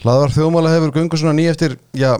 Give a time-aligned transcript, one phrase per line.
[0.00, 2.14] Hlaðvar þjóðmála hefur göngu svona ný eftir, já,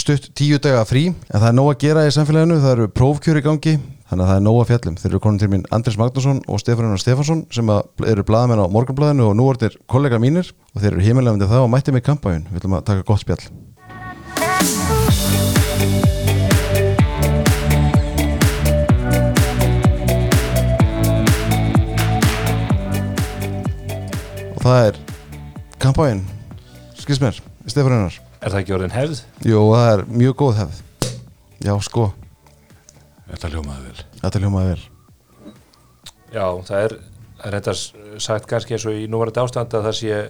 [0.00, 3.36] stutt tíu daga frí en það er nóg að gera í samfélaginu, það eru prófkjör
[3.36, 3.74] í gangi
[4.08, 4.94] þannig að það er nóg að fjallum.
[5.02, 7.68] Þeir eru konin til mín Andris Magnússon og Stefanunar Stefansson sem
[8.08, 11.66] eru blaðamenn á morgunblæðinu og nú er þeir kollega mínir og þeir eru heimilafandi það
[11.66, 12.46] og mætti mig kampæjun.
[12.48, 13.44] Við ætlum að taka gott spjall.
[24.56, 25.02] Og það er
[25.84, 26.24] kampæjun,
[27.06, 28.20] skils mér, Stefanunar.
[28.42, 29.24] Er það ekki orðin hefð?
[29.46, 30.84] Jú, það er mjög góð hefð.
[31.64, 32.10] Já, sko,
[33.26, 34.82] Þetta ljómaði vel þetta hljómaði vel.
[36.34, 36.94] Já, það er,
[37.38, 37.74] það er þetta
[38.26, 40.28] sagt kannski eins og í núvarandi ástand að það sé eh,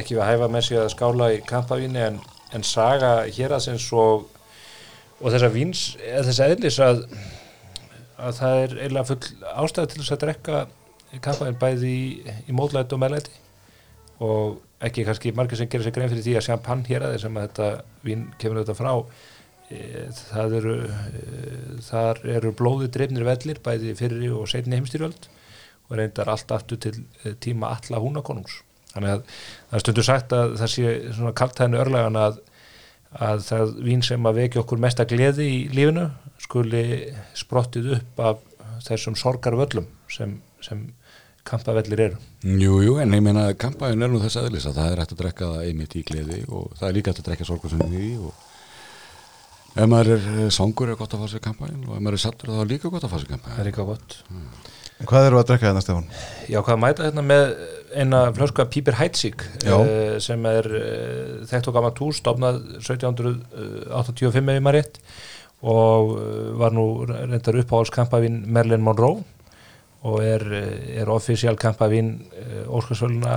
[0.00, 2.18] ekki við að hæfa með sig að skála í kampavíni en,
[2.54, 4.26] en saga hér aðsins og,
[5.20, 7.02] og þessa víns, eða þessa eðlis að,
[8.18, 10.62] að það er eiginlega full ástæð til þess að drekka
[11.22, 12.06] kampavín bæði í,
[12.50, 13.42] í mótlæti og meðlæti
[14.26, 17.38] og ekki kannski margir sem gerir sig grein fyrir því að champagne hér aðeins sem
[17.38, 17.68] að þetta
[18.04, 18.92] vín kemur þetta frá
[19.66, 25.26] Eh, það eru eh, þar eru blóði dreifnir vellir bæði fyrir og setni heimstýrjöld
[25.88, 26.92] og reyndar allt aftur til
[27.24, 28.60] eh, tíma alla húnakonungs.
[28.92, 29.24] Þannig að
[29.72, 32.38] það stundur sagt að það sé svona kaltæðinu örlegan að,
[33.26, 36.06] að það vín sem að vekja okkur mesta gleði í lífinu
[36.46, 36.84] skuli
[37.34, 38.46] sprottið upp af
[38.86, 40.86] þessum sorgar völlum sem, sem
[41.46, 42.20] kampavellir eru.
[42.42, 45.22] Jú, jú, en ég meina kampaðin er nú þess aðlis að það er hægt að
[45.22, 48.44] drekka það einmitt í gleði og það er líka hægt að drekka sorgursunni í og
[49.76, 52.24] ef maður er eh, svangur er gott að fá sér kampaðin og ef maður er
[52.24, 54.18] sattur þá er líka gott að fá sér það kampaðin er líka gott.
[54.96, 56.06] En hvað eru að drekka þetta, Stefán?
[56.48, 57.46] Já, hvað mæta hérna með
[57.92, 64.54] eina flösku af Píper Heidsík uh, sem er uh, þekkt og gammalt hús, stofnað 1785
[64.56, 65.00] ef maður rétt
[65.66, 69.20] og uh, var nú reyndar uppáhaldskampavinn Merlin Monroe
[70.06, 70.44] og er,
[71.02, 73.34] er offisíal kampavinn uh, Óskarsvöluna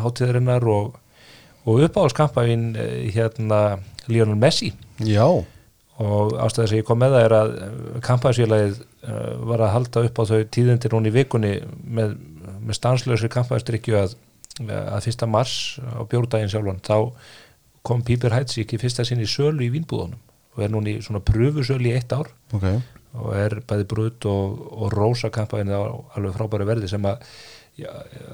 [0.00, 0.98] hátíðarinnar og,
[1.68, 3.78] og uppáhaldskampavinn uh, hérna
[4.08, 4.72] Lionel Messi.
[5.04, 5.26] Já,
[5.98, 7.52] og ástæðið sem ég kom með það er að
[8.06, 11.52] kampaðsfélagið uh, var að halda upp á þau tíðundir hún í vikunni
[11.82, 12.14] með,
[12.62, 14.14] með stanslösri kampaðstrykju að,
[14.68, 16.80] að fyrsta mars á bjórdaginn sjálfan.
[16.86, 16.96] Þá
[17.86, 20.18] kom Píper Heidsík í fyrsta sinni sölu í vínbúðunum
[20.58, 22.30] og er núni svona pröfusölu í eitt ár.
[22.54, 22.66] Ok.
[23.16, 25.80] Og er bæði brut og, og rosa kampaðin á
[26.18, 27.22] alveg frábæri verði sem að
[27.78, 27.90] já,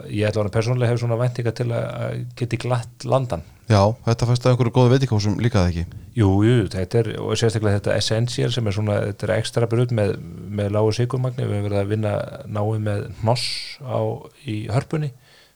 [0.09, 3.45] ég ætla að hann persónulega hefur svona væntinga til að geti glatt landan.
[3.69, 6.01] Já, þetta fæst að einhverju góðu veitikásum líka það ekki.
[6.19, 9.95] Jú, jú, þetta er, og sérstaklega þetta Essential sem er svona, þetta er ekstra brut
[9.97, 10.17] með,
[10.61, 12.15] með lágu sigurmagni, við hefum verið að vinna
[12.59, 13.47] náið með Noss
[13.81, 14.01] á,
[14.45, 15.15] í hörpunni,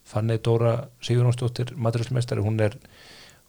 [0.08, 2.78] Fanny Dóra Sigurjónsdóttir, maturismestari, hún er,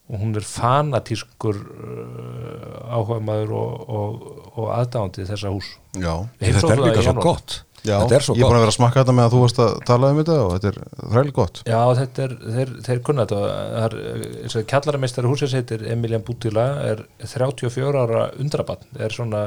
[0.10, 5.74] og hún er fanatískur uh, áhuga maður og, og, og aðdándi þessa hús.
[5.94, 6.14] Já.
[6.42, 7.60] Þetta er líka svo gott.
[7.86, 9.76] Já, er ég er búin að vera að smakka þetta með að þú varst að
[9.88, 10.80] tala um þetta og þetta er
[11.14, 11.62] þræli gott.
[11.64, 13.52] Já, þetta er, þeir, þeir kunna þetta.
[13.76, 19.44] Það er, eins og kjallarmeistari húsins heitir Emilian Bútila, er 34 ára undrabann, er svona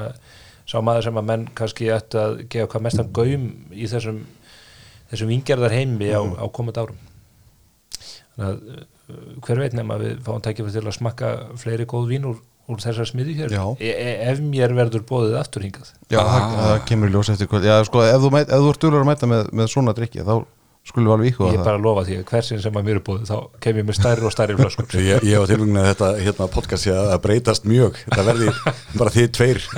[0.63, 4.23] sá maður sem að menn kannski ætti að gefa hvað mestan gaum í þessum
[5.13, 7.01] þessum vingerðar heimi á, á komandi árum.
[8.33, 8.89] Þannig að
[9.47, 12.39] hver veit nema við fáum tækifæri til að smakka fleiri góð vín úr,
[12.71, 13.55] úr þessar smiði hér.
[13.83, 15.93] E e ef mér verður bóðið aftur hingað.
[16.09, 17.69] Já, það, það kemur í ljós eftir kvöld.
[17.69, 20.25] Já, sko, ef þú, mæt, ef þú ert dölur að mæta með, með svona drikki,
[20.27, 20.35] þá
[20.83, 21.67] skulum við alveg ég íkvæða er það.
[21.69, 23.99] bara að lofa því að hversin sem að mér er bóðið þá kem ég með
[24.01, 24.97] stærri og stærri flöskur.
[25.13, 28.01] Ég, ég var tilvægna að þetta hérna, podcast sé að breytast mjög.
[28.11, 28.49] Það verði
[28.99, 29.61] bara þið tveir.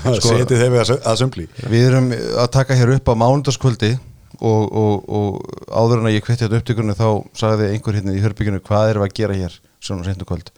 [0.00, 3.90] Sko- sko, Setið þeim að, að sömbli Við erum að taka hér upp á mánudagskvöldi
[4.40, 8.22] og, og, og áður en að ég kvetti þetta upptökunni þá sagði einhver hérna í
[8.24, 10.50] hörbygginu hvað erum við að gera hér svona reyndu kvöld.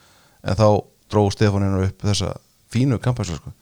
[0.43, 0.69] En þá
[1.13, 2.37] dró Stefaninu upp þessa
[2.73, 3.53] fínu kampæslu, sko.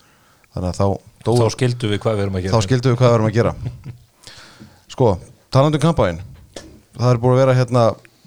[0.54, 0.86] Þannig að þá,
[1.24, 3.28] dó, þá skildum við hvað við erum að gera þá skildum við hvað við erum
[3.28, 3.54] að gera.
[4.90, 5.10] Sko,
[5.54, 6.16] talandu kampæn,
[6.96, 7.84] það er búin að vera hérna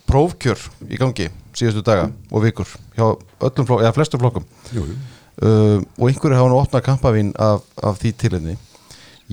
[0.07, 1.27] prófkjör í gangi
[1.57, 4.95] síðustu daga og vikur hjá öllum flokkum, eða flestum flokkum jú, jú.
[5.43, 8.55] uh, og einhverju hafa nú opnað kampavín af, af því tilinni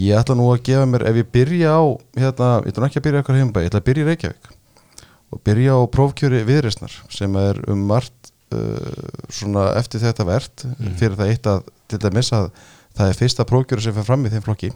[0.00, 1.82] ég ætla nú að gefa mér ef ég byrja á
[2.16, 4.50] hérna, ég ætla ekki að byrja okkar heimbæ ég ætla að byrja í Reykjavík
[5.30, 10.64] og byrja á prófkjöri viðreysnar sem er um margt uh, svona eftir þetta verðt
[10.98, 12.48] fyrir það eitt að til dæmis að
[12.98, 14.70] það er fyrsta prófkjöri sem fer fram í þeim flokki.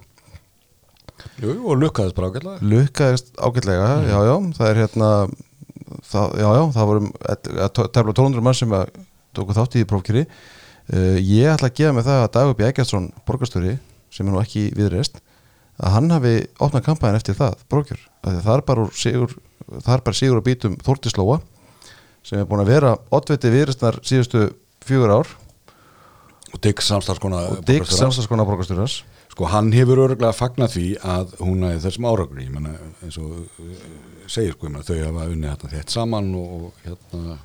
[1.42, 2.68] Jú, og lukkaðist bara ágætlega.
[2.70, 5.10] Lukkaðist ágætlega, já já það er hérna
[6.10, 8.76] það, já já, það vorum tefla 1200 mann sem
[9.34, 10.26] tóku þátt í prófkjöri.
[10.84, 13.74] Uh, ég ætla að gefa mig það að Dagur B.
[14.14, 15.18] Sem er nú ekki viðreist,
[15.82, 19.34] að hann hafi opnað kampæðin eftir það, prófkjör það er bara sigur
[19.72, 21.40] það er bara sigur að býtum Þórtislóa
[22.24, 24.46] sem er búin að vera oddviti viðreistnar síðustu
[24.84, 25.32] fjögur ár.
[26.54, 27.98] Og Dick samstarfskona og borgarstjóra.
[28.04, 29.00] samstagskona borgarstjóras
[29.34, 33.40] sko hann hefur örgulega fagnat því að hún er þessum áragur ég menna eins og
[33.42, 33.72] uh,
[34.30, 37.38] segir sko, ég menna, þau hafa unnið þetta þett saman og, hérna,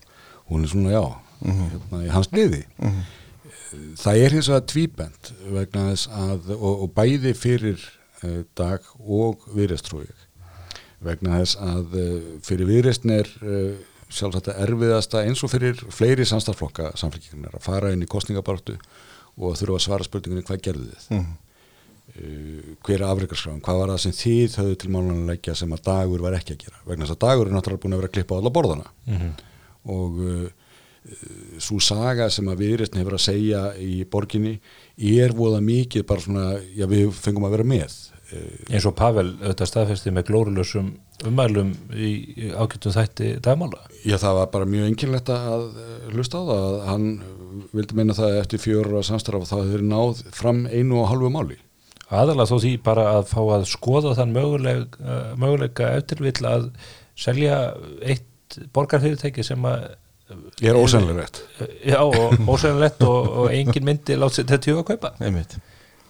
[0.51, 1.01] hún er svona já
[1.41, 2.61] hérna, í hans liði
[3.99, 7.83] það er hins vegar tvíbent vegna þess að og, og bæði fyrir
[8.23, 10.25] uh, dag og viðreist trú ég
[11.05, 13.75] vegna þess að uh, fyrir viðreistn er uh,
[14.09, 18.73] sjálfsagt að erfiðasta eins og fyrir fleiri samstarflokka samfélkingar að fara inn í kostningabartu
[19.39, 21.29] og þurfa að svara spurningunni hvað gerðu þið Mhm.
[21.29, 26.23] uh, hver er afreikarskrafum, hvað var það sem þið höfðu til málanleggja sem að dagur
[26.25, 28.33] var ekki að gera vegna þess að dagur er náttúrulega búin að vera að klippa
[28.35, 29.29] á alla borðana Mhm.
[29.93, 30.49] og uh,
[31.59, 34.57] svo saga sem að viðreistn hefur að segja í borginni
[34.99, 37.97] er voða mikið bara svona, já við fengum að vera með.
[38.29, 40.91] Uh, eins og Pavel auðvitað staðfesti með glórulösum
[41.27, 42.11] umælum í,
[42.53, 43.81] ágættum þætti dagmála.
[44.05, 47.07] Já, það var bara mjög einkynlegt að eh, hlusta á það að hann
[47.73, 51.31] vildi meina það að eftir fjör ára samstarf þá hefur náð fram einu og halvu
[51.33, 51.57] máli.
[52.09, 56.69] Aðalega þó því bara að fá að skoða þann möguleg, uh, möguleika eftir vill að
[57.19, 57.59] selja
[57.99, 59.91] eitt borgarfyrirtæki sem að
[60.61, 61.41] Ég er ósennlega rétt
[61.85, 65.13] já og ósennilegt og, og engin myndi látt sér þetta tjóða að kaupa.
[65.25, 65.57] Einmitt.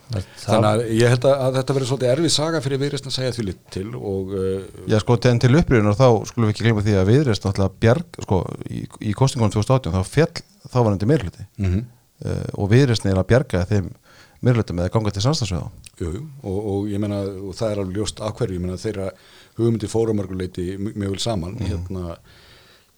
[0.09, 3.33] Þannig að ég held að, að þetta verður svolítið erfið saga fyrir viðreist að segja
[3.35, 6.83] því lit til og uh, Já sko, en til upprýðunar þá skulum við ekki gleyma
[6.87, 11.01] því að viðreist náttúrulega bjarg, sko, í, í kostingunum 2018 þá fjall þá var hann
[11.03, 11.85] til meirhluti mm -hmm.
[12.25, 13.93] uh, og viðreist er að bjarga þeim
[14.41, 15.69] meirhluti með að ganga til samstagsveða
[15.99, 18.81] Jú, jú, og, og ég meina, og það er alveg ljóst af hverju, ég meina
[18.81, 19.11] þeirra
[19.59, 22.17] hugmyndi fórumörguleiti mjög vel saman, hérna,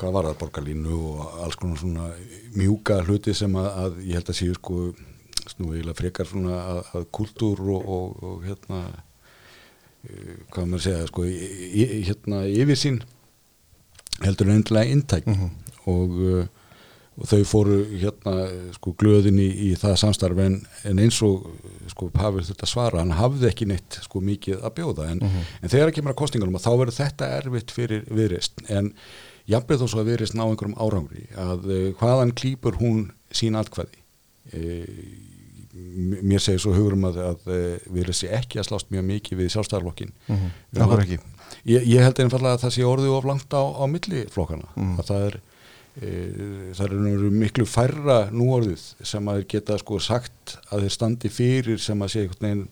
[0.02, 2.10] hvað var það, borgarlínu og alls konar svona
[2.58, 4.78] mjúka hluti sem að, að ég held að séu sko,
[5.54, 11.10] snú eiginlega frekar svona að, að kultúr og, og, og hérna, uh, hvað maður segja,
[11.12, 13.02] sko, í, hérna, yfirsýn
[14.22, 15.30] heldur en endilega inntæk.
[15.90, 16.50] Og uh,
[17.22, 18.34] og þau fóru hérna
[18.78, 20.56] sko glöðin í, í það samstarf en,
[20.88, 21.44] en eins og
[21.92, 25.10] sko Pavel þetta svara, hann hafði ekki neitt sko mikið að bjóða.
[25.12, 25.22] En,
[25.62, 28.94] en þegar kemur að kostingunum að þá verður þetta erfitt fyrir viðreist en
[29.50, 33.98] jafnveg þó svo að viðreist ná einhverjum árangri að uh, hvaðan klýpur hún sín atkvæði?
[34.52, 34.86] Uh,
[36.22, 39.54] mér segir svo hugurum að, að uh, viðreist sé ekki að slást mjög mikið við
[39.56, 40.50] sjálfstæðarlokkin Mhm.
[40.76, 41.20] Það var ekki?
[41.68, 44.70] Ég, ég held einfallega að það sé orðið of langt á, á milli flokkana
[45.02, 45.36] að það er
[46.02, 46.12] e,
[46.78, 51.30] það er nú miklu færra núorðið sem að þeir geta sko sagt að þeir standi
[51.34, 52.64] fyrir sem að sé einhvern veginn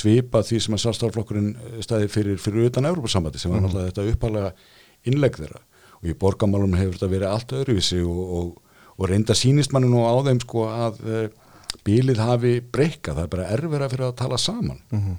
[0.00, 1.52] svipa því sem að sjálfstæðarflokkurinn
[1.86, 4.52] staði fyrir fyrir utan Európa-sambandi sem var náttúrulega þetta uppalega
[5.10, 5.62] innlegg þeirra
[6.00, 10.04] og í borgamálum hefur þetta verið allt öðruvísi og, og, og reynda sínist manni nú
[10.04, 11.24] á þeim sko að e,
[11.86, 14.80] bílið hafi breyka, það er bara erfira fyrir að tala saman.
[14.90, 15.18] Mm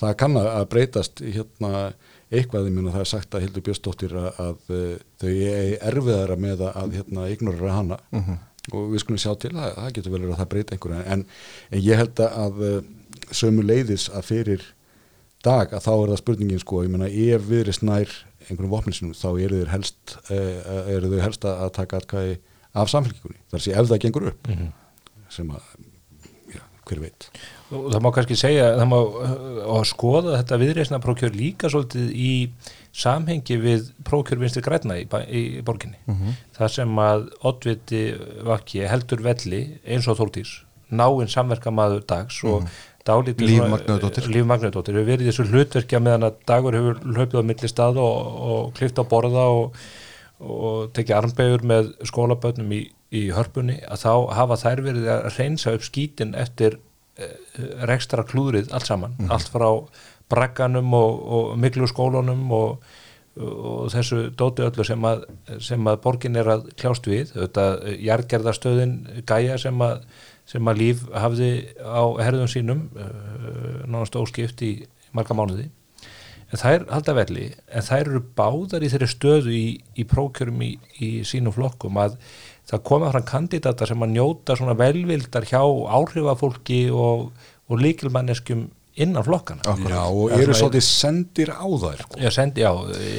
[0.00, 1.70] það kann að að breytast hérna
[2.26, 4.92] eitthvað, ég meina það er sagt að Hildur Björnsdóttir að, að uh,
[5.22, 7.98] þau er erfiðara með að, að hérna ignorera hana.
[8.74, 11.02] Og við skulum sjá til það, það getur vel að það breyta einhverju.
[11.14, 11.20] En,
[11.70, 12.80] en ég held að uh,
[13.30, 14.66] sömu leiðis að fyrir
[15.46, 18.16] dag að þá er það spurningin sko, ég meina ef viðri snær
[18.50, 22.38] einhverjum vopninsinum þá eru þeir helst uh, eru þau helst að taka atkvæði
[22.76, 24.50] af samfélkingunni, þar sé ef það gengur upp
[25.32, 25.62] sem að
[26.54, 27.28] já, hver veit.
[27.74, 32.32] Og það má kannski segja það má uh, skoða þetta viðreisna prókjör líka svolítið í
[32.96, 35.98] samhengi við prókjör vinstri græna í, í borginni.
[36.56, 38.04] Þar sem að oddviti
[38.46, 40.52] vakki heldur velli eins og Þórdís
[40.94, 42.92] náinn samverkamaður dags og svona- Magnúðardóttir.
[44.34, 44.96] Líf Magnúðardóttir.
[44.98, 48.74] hefur verið í þessu hlutverkja meðan að dagur hefur hlaupið á milli stað og, og
[48.78, 49.78] klift á borða og,
[50.42, 52.82] og tekið armbegur með skólabötnum í,
[53.14, 56.78] í hörpunni að þá hafa þær verið að reynsa upp skítin eftir
[57.18, 57.32] eh,
[57.88, 59.68] rekstra klúðrið allt saman, allt frá
[60.32, 62.86] bragganum og, og miklu skólunum og,
[63.38, 65.26] og þessu dóti öllu sem að,
[65.62, 67.66] sem að borgin er að kljást við, þetta
[68.08, 68.96] jargerðarstöðin
[69.28, 70.00] gæja sem að,
[70.46, 71.50] sem að líf hafði
[71.82, 74.72] á herðum sínum uh, nánast óskipt í
[75.16, 75.68] marga mánuði
[76.46, 79.64] en þær halda velli, en þær eru báðar í þeirri stöðu í,
[79.98, 82.14] í prókjörum í, í sínum flokkum að
[82.70, 85.60] það koma fram kandidata sem að njóta svona velvildar hjá
[85.98, 87.28] áhrifafólki og,
[87.66, 92.20] og líkilmanneskjum innan flokkana Já, og eru svolítið sendir á þær sko.
[92.22, 92.70] Já, sendi, já,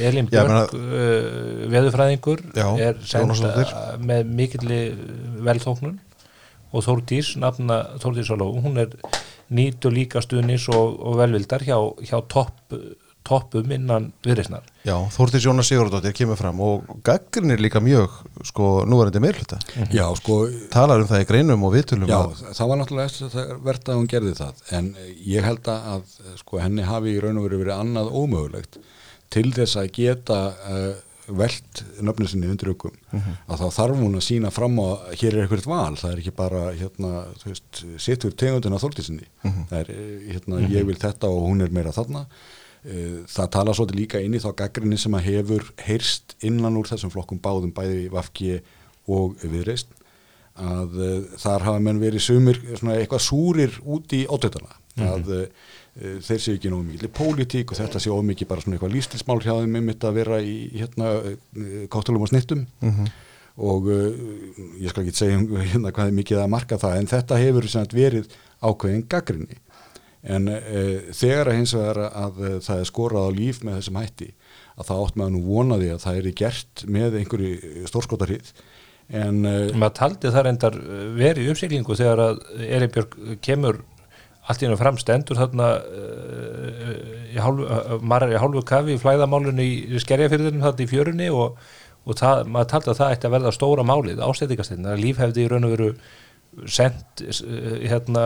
[0.08, 3.70] Elín Já, Björk uh, veðurfræðingur Já, er send Jónasdóttir.
[3.76, 4.80] uh, með mikilli
[5.46, 5.98] velþóknun
[6.72, 8.94] og Þórdís, nafna Þórdís Aló, hún er
[9.54, 12.74] nýtu líka stuðnis og, og velvildar hjá, hjá topp,
[13.28, 14.64] toppum innan viðreisnar.
[14.88, 18.14] Já, Þórtís Jónas Sigurðardóttir kemur fram og gaggrinir líka mjög
[18.48, 19.58] sko núverandi meirhluta
[19.92, 20.38] Já, sko,
[20.72, 24.08] talar um það í greinum og viðtölum já, að, það var náttúrulega verðt að hún
[24.14, 24.88] gerði það en
[25.28, 28.80] ég held að að, sko, henni hafi í raun og veru verið annað ómögulegt
[29.34, 30.88] til þess að geta uh,
[31.28, 35.34] velt nöfnir sinni undir aukum að þá þarf hún að sína fram á að hér
[35.34, 37.10] er eitthvað val, það er ekki bara hérna,
[37.44, 41.62] veist, situr tegundin að þóldi sinni það er, eh, hérna, ég vil þetta og hún
[41.64, 42.26] er meira þarna.
[42.88, 46.86] Uh, það tala svolítið líka inn í þá gaggrinni sem að hefur heyrst innan úr
[46.86, 48.60] þessum flokkum báðum bæði Vafki
[49.10, 49.90] og Viðreist
[50.54, 55.66] að uh, þar hafa menn verið sumir svona eitthvað súrir út í ótötana að uh,
[55.98, 59.54] þeir séu ekki nógu mikið pólitík og þetta séu ómikið bara svona eitthvað lístilsmál hjá
[59.56, 61.14] þeim um þetta að vera í hérna
[61.90, 62.66] káttalum og snittum.
[63.58, 64.18] Og uh,
[64.78, 67.66] ég skal ekki segja um hérna hvað er mikið að marka það en þetta hefur
[67.90, 69.58] verið ákveðin gaggrinni
[70.22, 73.98] en uh, þegar að hins vegar að uh, það er skorað á líf með þessum
[73.98, 74.32] hætti
[74.78, 78.52] að það átt með að nú vona því að það er gert með einhverju stórskotarhið
[79.18, 80.74] en maður taldi það reyndar
[81.16, 83.80] verið í uppsiglingu þegar að Eribjörg kemur
[84.48, 85.72] allt í hennu fram stendur þarna
[87.38, 91.28] í hálfu, uh, maður er í hálfu kafi í flæðamálunni í skerjafyrðunum þarna í fjörunni
[91.34, 91.58] og,
[92.08, 95.44] og það, maður taldi að það ætti að verða stóra málið ástæðingastin, að líf hefði
[95.44, 95.92] í raun og veru
[96.72, 98.24] sendt uh, hérna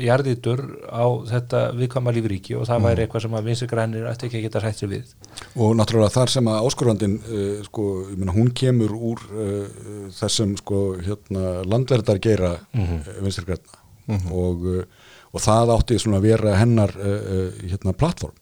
[0.00, 4.40] jarðitur á þetta viðkvæma lífríki og það væri eitthvað sem að vinstri grænir ætti ekki
[4.40, 5.14] að geta sætt sér við.
[5.58, 9.80] Og náttúrulega þar sem að áskorfandin uh, sko, ég meina hún kemur úr uh,
[10.20, 13.24] þessum sko hérna landverðar geira mm -hmm.
[13.26, 13.82] vinstri græna
[14.30, 15.03] og, uh,
[15.34, 18.36] og það átti svona að vera hennar uh, uh, hérna plattform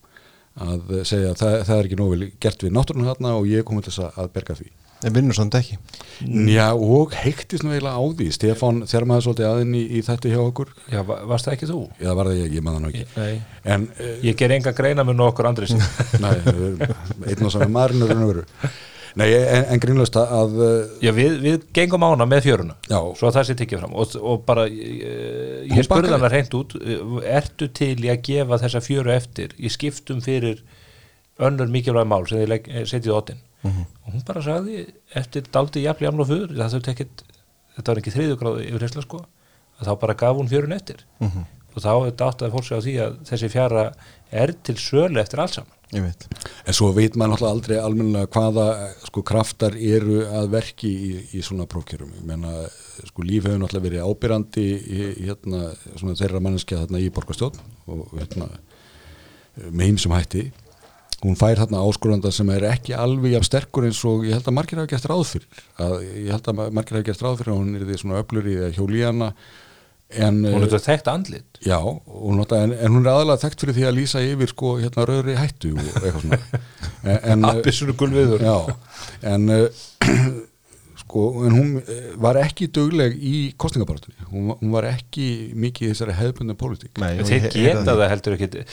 [0.63, 3.65] að segja að það, það er ekki nógu vel gert við náttúrunum þarna og ég
[3.65, 4.67] komið til þess að- að berga því.
[5.03, 5.79] En vinnur samt ekki.
[6.53, 8.27] Já og heiktist nú eiginlega á því.
[8.37, 10.69] Stefán þegar maður svolítið aðinn í, í þetta hjá okkur.
[10.93, 11.79] Já, va- varst það ekki þú?
[11.99, 13.07] Já það var það ég, ég maður það ekki.
[13.17, 13.43] Nei,
[13.75, 15.67] En uh, ég ger enga greina með nokkur andri
[16.23, 16.37] Nei,
[17.33, 18.45] einn og saman maðurinn
[19.21, 22.97] Nei, en, en grínlöst að uh, Já, við, við gengum ána með fjöruna Já.
[23.19, 23.93] svo að það sé tekið fram.
[24.01, 25.03] Og, og bara, ég,
[25.69, 26.15] ég spurði bakaði.
[26.17, 27.03] hana reynd út eh,
[27.37, 29.53] ertu til í að gefa þessa fjöru eftir?
[29.61, 30.63] Í skiptum fyrir
[31.43, 36.09] önnur mikilvæg mál sem legg- eh, setjið óttin og hún bara sagði eftir daldi jafnli
[36.09, 37.21] jaml og fyrir það þurfti ekkit,
[37.77, 39.21] þetta var ekki þriðju gráðu yfir hreysla sko,
[39.79, 41.05] að þá bara gaf hún fjörun eftir.
[41.73, 43.85] Og þá þetta áttaði fólk sig á því að þessi fjara
[44.33, 45.71] er til sölu eftir allt saman.
[45.73, 48.67] ég En svo veit maður náttúrulega aldrei almennilega hvaða
[49.05, 52.15] sko kraftar eru að verki í, í svona prófkjörum.
[52.17, 52.53] Ég meina,
[53.11, 55.67] sko líf hefur náttúrulega verið ábyrrandi í, í hérna,
[56.01, 57.61] svona þeirra manneskja þarna í borgarstjórn
[57.93, 58.49] og hérna
[59.69, 60.47] með ýmsum hætti.
[61.23, 64.57] Hún fær þarna áskoranda sem er ekki alveg af sterkur eins og ég held að
[64.57, 65.61] margir hafa gert ráð fyrir.
[65.77, 68.49] Að, ég held að margir hafa gert ráð fyrir að hún er því svona öflur
[68.49, 69.29] í hana
[70.17, 71.59] en hún er þetta þekkt andlit?
[71.65, 74.77] Já, og náttúrulega, en, en hún er aðalega þekkt fyrir því að lýsa yfir sko
[74.81, 76.41] hérna röðri hættu og eitthvað svona.
[77.03, 78.57] En, en, Appelsinu gulviður Já,
[79.27, 79.87] en uh,
[81.03, 85.27] sko, en hún eh, var ekki dugleg í kostningabartunni hún, hún var ekki
[85.59, 86.93] mikið í þessari hefðbundin pólitík.
[87.03, 88.67] Nei, og þeir geta það heldur ekki.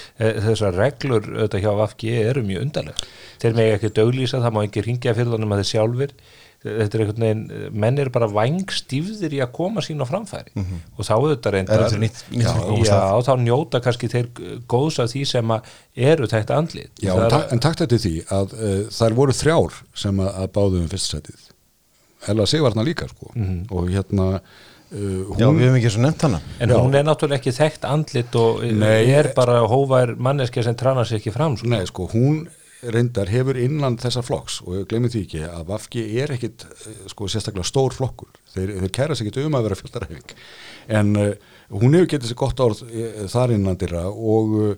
[0.45, 4.85] Þessar reglur auðvitað hjá VFG eru mjög undarlega þeir með ekki döglýsa, það má ekki
[4.85, 6.15] ringja fyrir þannig að þeir sjálfir
[6.63, 7.43] þetta er einhvern veginn,
[7.79, 10.51] menn eru bara vangstífðir í að koma sín á framfæri.
[10.97, 12.55] Og þá auðvitað reyndar Er nýtt- nýtt já,
[12.89, 14.27] já, og þá njóta kannski þeir
[14.67, 16.91] góðs af því sem að eru tækt andlit.
[16.99, 20.19] Já, Það en, er- ta en takt eftir því að uh, þær voru þrjár sem
[20.19, 21.45] að, að báðu um fyrstsætið
[22.27, 23.31] Ella Sigvarna líka sko.
[23.71, 26.41] Og hérna uh, Já, við hefum ekki svo nefnt hana.
[26.59, 26.75] En Já.
[26.83, 29.05] hún er náttúrulega ekki þekkt andlit og Nei.
[29.15, 31.69] er bara hófær manneskja sem trana sér ekki fram sko.
[31.71, 32.41] Nei, sko, hún
[32.83, 37.27] reyndar hefur innan þessa flokks og glemir því ekki að Vafki er ekkit eh, sko,
[37.31, 38.31] sérstaklega stór flokkur.
[38.53, 40.35] Þeir, þeir kæra sig ekkit um að vera fjöldaræfing
[40.99, 41.33] en uh,
[41.75, 44.71] hún hefur getið sér gott orð uh, þar innan dyrra og uh,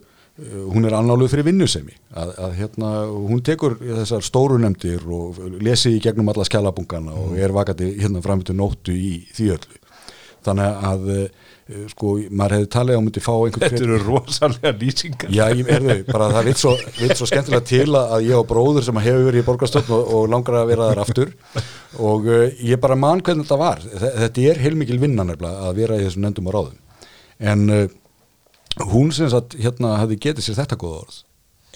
[0.71, 1.93] hún er annáluð fyrir vinnusemi.
[2.17, 7.37] Að, að hérna, hún tekur þessar stóru nefndir og lesi í gegnum alla skjálabungana og
[7.37, 9.80] er vakandi hérna framötu nóttu í því öllu
[10.45, 11.23] þannig að uh,
[11.93, 15.31] sko, maður hefði talið hún myndi fá einhvern þetta eru rosalega lýsingar.
[15.31, 16.73] Já, ég erðu, bara það vill svo,
[17.15, 20.59] svo skemmtilega til að ég og bróður sem hefur verið í borgarstöfn og, og langar
[20.63, 21.33] að vera þar aftur.
[22.11, 23.81] Og uh, ég bara man hvernig þetta var.
[23.87, 26.79] Þe- þetta er heilmikil vinna nefnilega að vera í þessum nefndum og ráðum.
[27.53, 27.83] En uh,
[28.91, 31.21] hún sem sagt hérna hafði getið sér þetta góða orð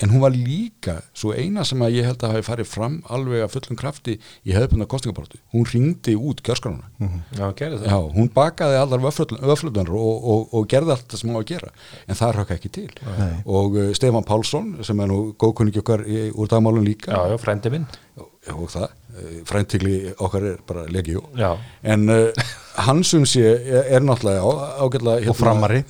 [0.03, 3.45] en hún var líka svo eina sem að ég held að hafi farið fram alveg
[3.45, 7.87] að fullum krafti í hefðbundna kostningabortu hún ringdi út kjörskránuna já, gerðu það.
[7.91, 11.49] Já, hún bakaði allar vöflutunar og, og, og gerði allt það sem hún á að
[11.53, 11.71] gera.
[12.07, 12.87] En það rökk ekki til.
[13.05, 13.31] Nei.
[13.45, 17.11] og uh, Stefán Pálsson sem er nú góðkunningi okkar í, úr dagmálun líka.
[17.15, 17.87] Já, já, frændi minn.
[18.19, 21.51] Og, og það, uh, fræntigli okkar er bara leggjó já,
[21.95, 22.45] en uh,
[22.87, 24.51] hans um sé er, er náttúrulega á,
[24.83, 25.83] hérna, og framari,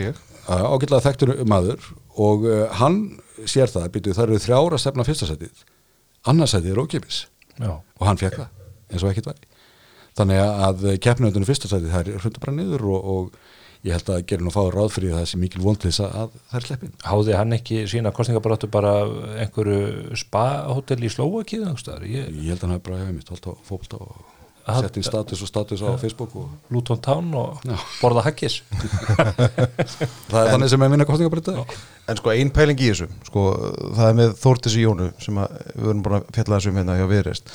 [0.00, 0.20] ég.
[0.50, 1.90] Á- ágætlega þekktur maður.
[2.20, 2.42] Og
[2.80, 2.96] hann
[3.48, 5.62] sér það, byrju, það eru þrjára að stefna fyrsta sætið.
[6.30, 7.22] Annarsætið er ókipis
[7.60, 8.50] og hann fekk það
[8.90, 9.48] eins og ekkert væri.
[10.18, 14.24] Þannig að keppnöndunum fyrsta sæti það er hrunda bara niður og, og ég held að
[14.28, 16.66] gerir nú fáður ráð fyrir það sem mikil vond til þess að, að það er
[16.66, 18.92] sleppin háði hann ekki sína kostningabaráttu bara
[19.40, 22.04] einhverju spa-hótel í staðar?
[22.04, 25.06] ég, ég held að hann hafi bara hefði mitt holdt á fókbalta og sett inn
[25.06, 27.76] status og status á Facebook og Luton Town og Já.
[28.00, 28.60] borða haggis.
[30.30, 31.56] Það er þannig sem er minna kostningabreyta
[32.10, 33.44] En sko ein pæling í þessu sko,
[33.96, 36.98] það er með Þórtis í Jónu sem að, við vorum búin að fjalla þessum hérna
[36.98, 37.54] hjá Viðreist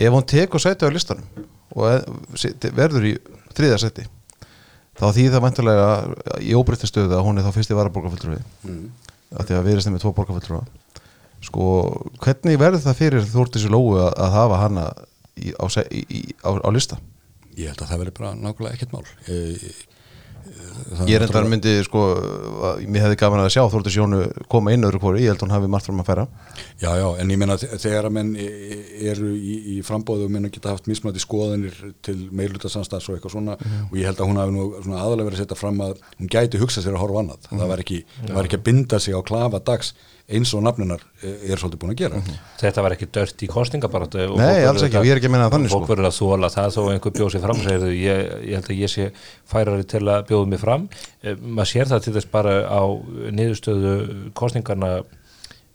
[0.00, 3.12] ef hún tekur sæti á listanum og verður í
[3.56, 4.06] þriða sæti
[5.00, 5.88] þá þýðir það mæntulega
[6.44, 8.40] í óbreytti stöðu að hún er þá fyrsti varaborgarfulltrúi.
[8.66, 8.82] Mm.
[9.38, 10.64] af því að Viðreist er með tvo borgarfulltrúa.
[11.46, 11.66] Sko,
[12.20, 14.86] hvernig verður það fyrir Þórtis í Lóu að, að hafa hana
[15.38, 16.98] í, á, í, á, á lista?
[17.60, 19.04] ég held að það verður bara nákvæmlega ekkert mál.
[19.28, 19.70] E,
[21.06, 22.00] Ég er endar myndi sko,
[22.88, 24.20] mér hefði gaman að sjá Þórtis Jónu
[24.50, 26.24] koma inn öðru hvori, ég held að hún hafi margt fram að færa.
[26.80, 30.32] Já, já, en ég meina þe- þegar að menn e- eru í, í frambóðu og
[30.34, 34.30] menn geta haft mismæti skoðanir til meirluta samstags og eitthvað svona og ég held að
[34.32, 34.64] hún hafi nú
[34.96, 37.50] aðalega verið að setja fram að hún gæti hugsa sér að horfa annað.
[37.52, 38.00] Það var ekki,
[38.32, 39.92] var ekki að binda sig á klafa dags
[40.30, 42.20] eins og nafninar er svolítið búin að gera.
[42.60, 45.56] Þetta var ekki dört í kostningabaratu Nei, alls ekki, ég er ekki að meina það
[45.56, 45.92] þannig, fólk sko.
[45.92, 48.70] verður að þóla það þó einhver bjóð sér fram og segir þau, ég, ég held
[48.70, 49.08] að ég sé
[49.50, 50.88] færari til að bjóða mig fram.
[51.22, 52.82] Eh, maður sér það til þess bara á
[53.40, 53.94] niðurstöðu
[54.38, 54.92] kostningarna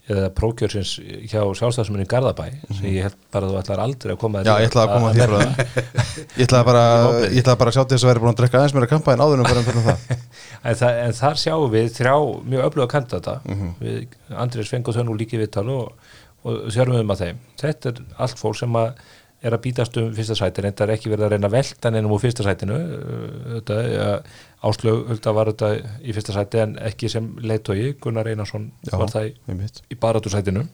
[0.05, 0.89] eða prókjörsins
[1.31, 2.45] hjá sjálfstafsmunni Garðabæ
[2.77, 4.45] sem ég held bara að þú ætlar aldrei að koma Mhm.
[4.45, 5.55] Já, ég ætlaði að koma að því frá það
[6.35, 6.83] Ég ætlaði bara,
[7.25, 9.13] ég ætlaði bara að sjá til þess að vera búin að drekka aðeins meira kampa
[9.15, 9.97] en áður en fyrir um það.
[10.65, 12.13] En, það, en þar sjáum við þrjá
[12.53, 13.73] mjög öfluga kandidata Mhm.
[13.81, 14.05] við
[14.45, 15.91] Andrés Feng og líki viðtal og,
[16.45, 17.37] og þjörfum við um að þeim.
[17.61, 18.93] Þetta er allt fólk sem að
[19.45, 22.15] er að bítast um fyrsta sætin, þetta er ekki verið að reyna að velta neinum
[22.15, 24.07] úr fyrsta sætinu uh, þetta, ja,
[24.65, 29.13] Áslög Hulda var þetta í fyrsta sæti en ekki sem leitói, Gunnar Einarsson Já, var
[29.13, 30.65] það í, í baratursætinu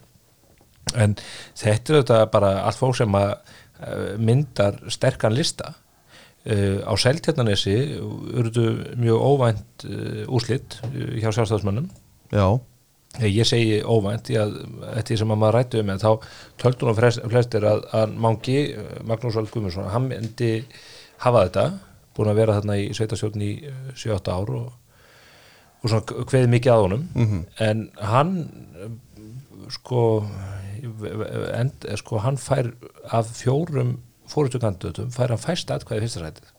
[0.95, 1.15] en
[1.59, 5.75] þetta er þetta bara allt fólk sem að uh, myndar sterkan lista.
[6.41, 11.91] Uh, á Seltjarnanesi urðu mjög óvænt uh, úslit uh, hjá sjálfstæðismönnum.
[12.33, 12.47] Já,
[13.19, 14.51] ég segi óvænt því að
[14.95, 16.11] þetta er sem að maður rættu um þá
[16.95, 20.51] flest- flestir að, að Mangi, eh, Magnús Vald Guðmundsson hann myndi
[21.25, 21.65] hafa þetta
[22.15, 23.51] búin að vera þarna í sveitastjórn í
[23.95, 24.71] 7-8 ár og,
[25.83, 27.43] og svona kveði mikið að honum Mhm.
[27.59, 28.33] en hann
[28.79, 28.89] eh,
[29.69, 30.25] sko
[31.53, 32.71] end, eh, sko hann fær
[33.11, 33.97] af fjórum
[34.31, 36.49] fórustukandutum fær hann fæst atkvæði fyrsta sætið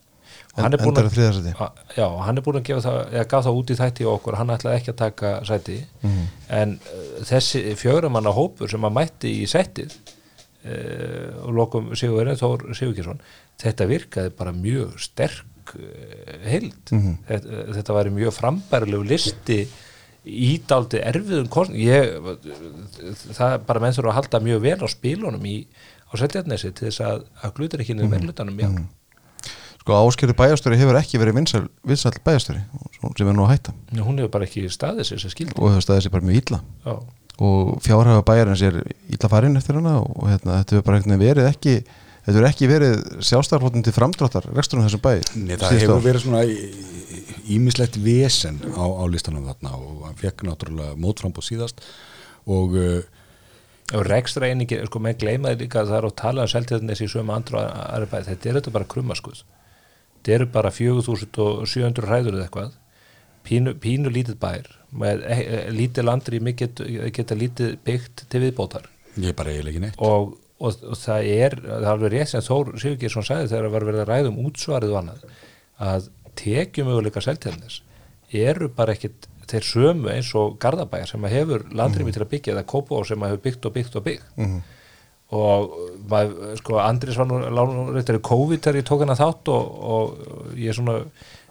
[0.58, 3.60] hann er búin að að Já, hann er búin að gefa það, eða gaf það
[3.60, 5.78] út í þætti okkur, hann ætlaði ekki að taka sæti.
[6.02, 6.26] Mhm.
[6.58, 12.66] en uh, þessi fjögramanna hópur sem að mætti í sætið uh, og lokum Sigurverðin Þór
[12.76, 13.24] Sigurkesson,
[13.62, 16.84] þetta virkaði bara mjög sterk uh, heild.
[16.92, 17.16] Mhm.
[17.30, 19.62] þetta, þetta væri mjög frambærilegu listi
[20.22, 22.12] ídáldi erfiðum kost ég,
[23.34, 25.56] það bara menn þurfa að halda mjög vel á spilunum í,
[26.06, 28.82] á Seljarnesi til þess að, að glutur ekki niður meðlutanum í ár
[29.82, 32.60] Sko áskeri bæjastöri hefur ekki verið vinsæl, vinsæl bæjastöri
[33.02, 35.72] sem er nú að hætta Já, hún hefur bara ekki staðið sér sem skildi og
[35.72, 36.94] hefur staðið sér bara mjög illa Já,
[37.42, 38.78] og fjárhafa bæjarins er
[39.10, 42.94] illa farin eftir hana og hérna, þetta hefur bara verið ekki þetta hefur ekki verið
[43.26, 46.04] sjálfstæðarflótin til framdráttar reksturinn þessum bæ Nei, það hefur ár.
[46.04, 46.44] verið svona
[47.50, 51.82] ímislegt vesen á, á listanum þarna og hann fekk náttúrulega mótframbóð síðast
[52.46, 53.00] og uh,
[53.92, 57.08] og rekstra einingi, sko, menn gleymaði líka að það er að tala um seltíðarnes í
[57.10, 59.42] sömu andru aðra bæði, þetta er þetta bara krummaskuð
[60.22, 62.78] þetta eru bara 4700 ræður eða eitthvað.
[63.42, 64.68] Pínu, pínu lítið bær.
[64.94, 68.86] Með e, e, lítið landri geta, geta lítið byggt til viðbótar.
[69.16, 69.98] Ég er bara eiginlega ekki neitt.
[69.98, 73.74] Og, og, og það er það er alveg rétt sem Þór Sigurgeirsson sagði þegar það
[73.74, 75.24] var verið að ræða um útsvarið og annað
[75.82, 76.08] að
[76.38, 77.80] tekjumöguleika seltíðarnes
[78.32, 82.68] eru bara ekkit þeir sömu eins og Garðabæjar sem hefur landrými til að byggja eða
[82.68, 84.30] Kópó sem hefur byggt og byggt og byggt.
[84.38, 84.62] Mhm.
[85.32, 85.76] Og
[86.10, 87.40] maður, sko Andris var nú,
[87.94, 90.98] reyndar í COVID þegar ég tók hana þátt og, og ég svona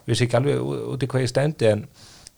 [0.06, 0.62] vissi ekki alveg
[0.94, 1.86] út í hvað ég stendi en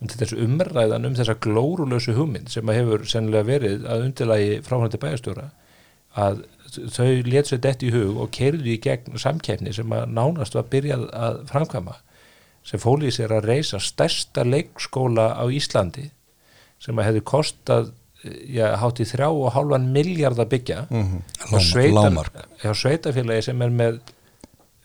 [0.03, 4.99] um þessu umræðan um þessa glórulösu hugmynd sem að hefur sennilega verið að undilagi fráhændi
[4.99, 5.49] bæjastjóra
[6.19, 6.43] að
[6.93, 10.67] þau let sér dett í hug og kerðu í gegn samkeppni sem að nánast var
[10.71, 11.97] byrjað að framkvæma
[12.67, 16.09] sem fóli í sér að reysa stærsta leikskóla á Íslandi
[16.83, 17.91] sem að hefði kostað
[18.23, 21.21] hátt í þrjá og hálfan miljard að byggja Mhm.
[21.51, 22.33] og Lágmark- lágmark.
[22.63, 23.99] hjá sveitafélagi sem er með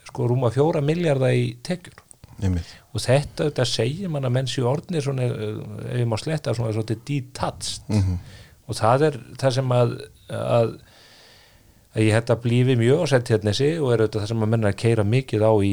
[0.08, 2.02] sko rúma fjóra miljardar í tekjur
[2.42, 2.66] Einmitt.
[2.94, 6.54] og þetta, þetta segir mann að menn séu orðnir svona, eh, ef ég má sletta
[6.54, 8.18] svona svona detached Mhm.
[8.68, 10.78] og það er það sem að að
[12.04, 14.80] ég hætti að blífi mjög á setjörnesi og er auðvitað það sem að menna að
[14.82, 15.72] keira mikið á í,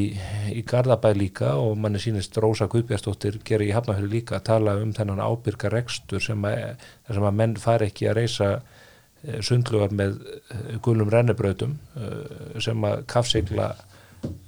[0.55, 4.93] í Garðabæ líka og manni sínist Rósa Guðbjastóttir gera í Hafnafjörðu líka að tala um
[4.95, 10.17] þennan ábyrga rekstur sem að, sem að menn fari ekki að reysa eh, sundlugar með
[10.31, 13.73] eh, gulum rennibrautum eh, sem að kafsigla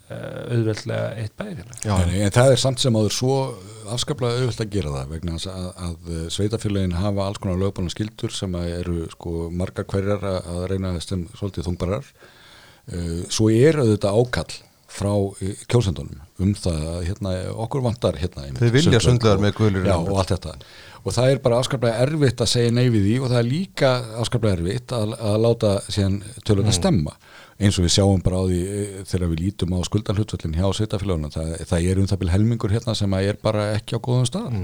[0.07, 3.33] auðveldlega eitt bæðifélag Já, Nei, nei, en það er samt sem áður svo
[3.91, 8.33] afskaplega auðvilt að gera það vegna þess að, að sveitafélagin hafa alls konar lögbána skildur
[8.35, 14.21] sem að eru sko margar hverjar að, reyna sem svolítið þungbarar uh, svo er auðvitað
[14.23, 14.57] ákall
[14.97, 15.11] frá
[15.67, 17.31] kjósendunum um það að hérna,
[17.65, 20.53] okkur vantar hérna Þið vilja og- með gulir Já, og allt þetta.
[21.03, 23.91] Og það er bara afskaplega erfitt að segja nei við því og það er líka
[24.23, 26.17] afskaplega erfitt að, að láta síðan
[26.47, 27.13] tölun að stemma
[27.57, 31.31] eins og við sjáum bara á því eh, þegar við lítum á skuldanhlutvöllin hjá sveitafélagunum
[31.33, 34.27] það, það er um það byrja helmingur hérna sem að er bara ekki á góðum
[34.29, 34.59] stað.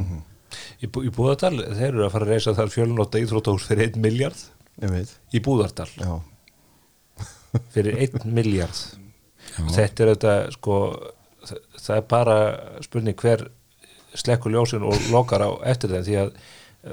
[0.83, 3.97] Í, Bú- í Búðardal, þeir eru að fara að reysa þar fjölunóta íþróttahús fyrir 1
[4.03, 4.43] miljard
[5.33, 5.89] í Búðardal.
[5.97, 6.13] Já,
[7.73, 8.77] fyrir 1 miljard
[9.53, 9.65] Já.
[9.75, 10.77] þetta er auðvitað sko,
[11.49, 12.37] það, það er bara
[12.85, 13.43] spurning hver
[14.13, 16.31] slekkur ljósin og lokar á eftir þeim því að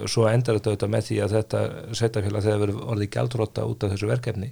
[0.07, 1.61] svo endar þetta auðvitað með því að þetta
[1.99, 4.51] sveitafélag þegar verður orðið gjaldrótta út af þessu verkefni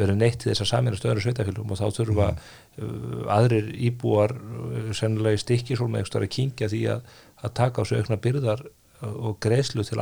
[0.00, 4.90] verður neitt til þess að samina stöður sveitafélagum og þá þurfa uh, aðrir íbúar uh,
[4.96, 7.04] sennilega í stikki svo með að kingja því að,
[7.44, 8.64] að taka á sig aukna byrðar
[9.10, 10.00] og greiðslu til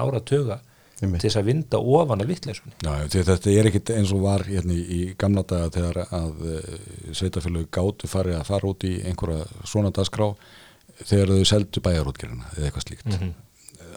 [0.98, 1.20] Einmitt.
[1.22, 4.74] til þess að vinda ofan af vittleisunni Já, þetta er ekkit eins og var hérna
[4.74, 6.40] í, í gamla daga þegar að
[7.14, 10.32] sveitafélög gátu farið að fara út í einhverja svona dagskrá
[11.04, 13.30] þegar þau seldu bæjarútgerina eða eitthvað slíkt Mhm.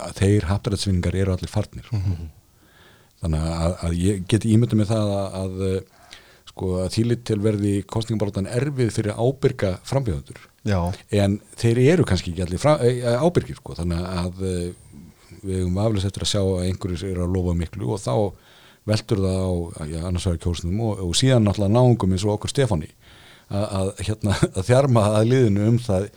[0.08, 1.90] Að þeir haftarætsvinningar eru allir farnir.
[3.22, 5.82] Þannig að, að ég geti ímyndið með það að, að uh,
[6.52, 10.48] sko að þýlit til verði kostningabaróttan erfið fyrir ábyrga frambjöðundur
[11.16, 14.42] en þeir eru kannski ekki allir fra, e, ábyrgir sko, þannig að
[15.42, 18.16] við hefum aflis eftir að sjá að einhverjus eru að lofa miklu og þá
[18.90, 19.52] veldur það á
[19.88, 22.90] já, annars vegar kjósnum og, og síðan náttúrulega náungum eins og okkur Stefáni
[23.50, 26.10] að, að, hérna, að þjarma að liðinu um það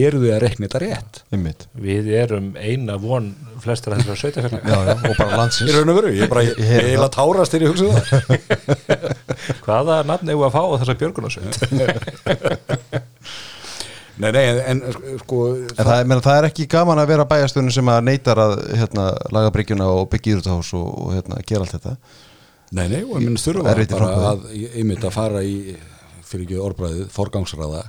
[0.00, 1.20] eru þau að rekna þetta rétt?
[1.34, 1.66] Einmitt.
[1.86, 3.30] Við erum eina von
[3.62, 6.82] flestra þessara sveitafélag Já, já, og bara í landsins ég er bara, ég, Ég ég,
[6.82, 8.02] ég, ég tárast þegar ég hugsa það.
[9.66, 11.54] Hvaða nafn við að fá á þessa björgunarsveit?
[14.22, 14.82] Nei, nei, en
[15.22, 18.38] sko En það, er- meina, það er ekki gaman að vera bæjastöðun sem að neytar
[18.42, 21.94] að hérna, laga bryggjuna og byggja íðrútahús og, og hérna, gera allt þetta.
[22.76, 24.44] Nei, nei, og minn þurfa bara að,
[24.76, 25.74] einmitt að fara í,
[26.28, 27.82] fyrir ekki orðbræðið, forgangsraða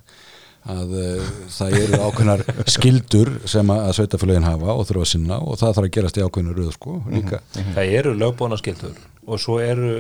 [0.69, 5.60] að uh, það eru ákveðnar skildur sem að, sveitafélagin hafa og þurfa að sinna og
[5.60, 7.39] það þarf að gerast í ákveðnar röð sko líka.
[7.76, 9.93] það eru lögbóna skildur og svo eru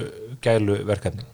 [0.43, 1.25] gælu verkefni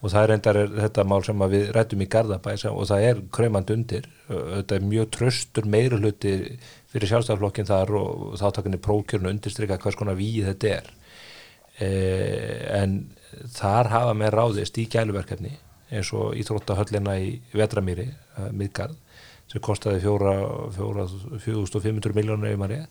[0.00, 3.02] og það er endar þetta mál sem að við rættum í Garðabæ sem- og það
[3.04, 4.06] er kraumand undir.
[4.30, 6.32] Þetta er mjög tröstur meiri hluti
[6.90, 10.88] fyrir sjálfstæðarflokkin þar og þáttakinni prókjörnu undirstrika hvers konar víð þetta er.
[11.80, 12.96] Eh, en
[13.56, 15.52] þar hafa með ráðist í gæluverkefni
[15.90, 18.96] eins og íþróttahöllina í Vetramýri, uh, Midgard
[19.50, 20.34] sem fjóra
[20.70, 22.90] 4500 miljónur ef maður rétt.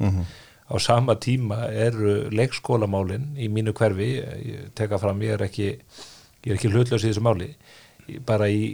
[0.69, 5.69] Á sama tíma eru leikskólamálin í mínu hverfi ég teka fram, ég er ekki
[6.43, 7.55] ég er ekki hlutlaus í þessu máli
[8.25, 8.65] bara í,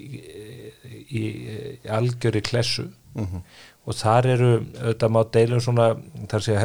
[0.86, 1.24] í, í
[1.92, 2.90] algjöri klessu.
[3.86, 4.50] Og þar eru
[4.82, 5.88] auðvitað má deilum svona
[6.32, 6.56] þar sé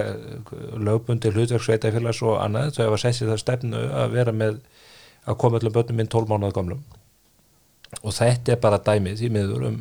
[0.81, 4.59] lögbundi hlutverk sveitafélags og annað þau hafa sett sér það stefnu að vera með
[5.29, 6.81] að koma öllum börnum minn 12 mánuða gamlum
[8.03, 9.81] og þetta er bara dæmið því miður um,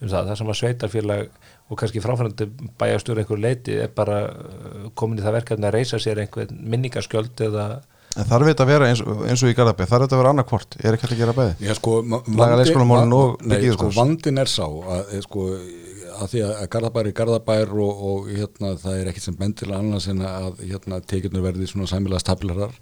[0.00, 1.28] um það, það sem að sveitarfélag
[1.70, 2.48] og kannski fráfærandi
[2.80, 7.44] bæjastjóri einhver leiti er bara uh, komin í það verkefni að reysa sér einhver minningaskjöld
[7.46, 7.68] eða
[8.18, 9.84] En þarf þetta að vera eins, eins og í Garðabæ?
[9.86, 11.52] Þarf þetta að vera annarkvort, er ekki hægt að gera bæði?
[11.62, 13.90] Já, sko, ma- Laga vandi- leikskólamálin og Nei, byggja sko,
[14.42, 15.44] er sá að, eh, sko,
[16.16, 20.08] að því að Garðabær er Garðabær og, og hérna, það er ekkit sem bendilega annars
[20.10, 22.74] en að hérna, tekjurnar verði svona sæmilega stabilarar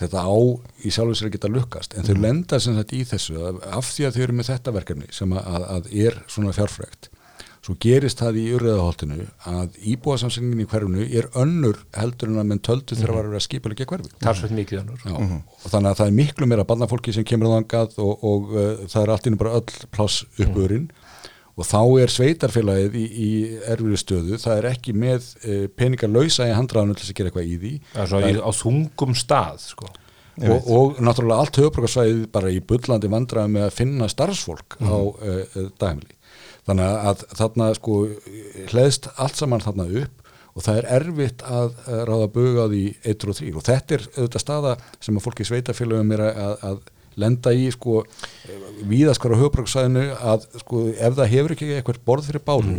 [0.00, 0.36] þetta á
[0.84, 4.08] í sjálfur sér að geta lukkast en þau lenda sem þetta í þessu af því
[4.08, 7.10] að þau eru með þetta verkefni sem að, að, er svona fjárfrækt
[7.66, 12.62] svo gerist það í urriðaholtinu að íbúasamsengin í hverfinu er önnur heldur en að menn
[12.62, 14.12] töldu þegar var að vera skipulegja hverfi.
[14.22, 15.00] Talsveit mikið önnur.
[15.02, 18.68] Já, og þannig að það er miklu meira barnafólki sem kemur þangað og, og uh,
[18.86, 20.86] það er allt innum bara öll pláss uppurinn
[21.56, 23.28] og þá er sveitarfélagið í, í
[23.64, 27.52] erfiðu stöðu, það er ekki með uh, peningar lausa í handraðinu til að gera eitthvað
[27.52, 27.76] í því.
[28.02, 29.88] Altså, í, á þungum stað sko.
[30.36, 35.38] Og, og náttúrulega allt höfbrukarsvæðið bara í bullandi vandræði með að finna starfsfólk á uh,
[35.56, 36.12] uh, dæmili
[36.66, 37.98] þannig að þarna sko
[38.72, 42.82] hleðst allt saman þarna upp og það er erfitt að uh, ráða buga á því
[43.12, 46.54] 1 og 3 og þetta er auðvitað staða sem að fólki í sveitafélögum er að,
[46.70, 46.78] að
[47.16, 48.02] lenda í sko
[48.88, 52.76] víðaskar á höfbrukarsvæðinu að sko ef það hefur ekki eitthvað borð fyrir bálu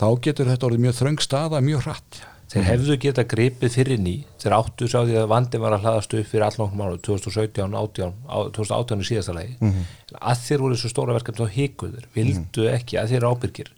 [0.00, 2.20] þá getur þetta orðið mjög þröng staða mjög hratt.
[2.50, 6.14] Þeir hefðu geta gripið fyrir ný þeir áttu sá því að vandi var að hlaðast
[6.18, 9.52] upp fyrir allnokknum ára 2017, 18, á- 2018 í síðasta lagi.
[9.60, 9.84] Mhm.
[10.18, 13.70] að þeir voru þessu stóra verkefni þá hikuður, vildu ekki að þeir ábyrgir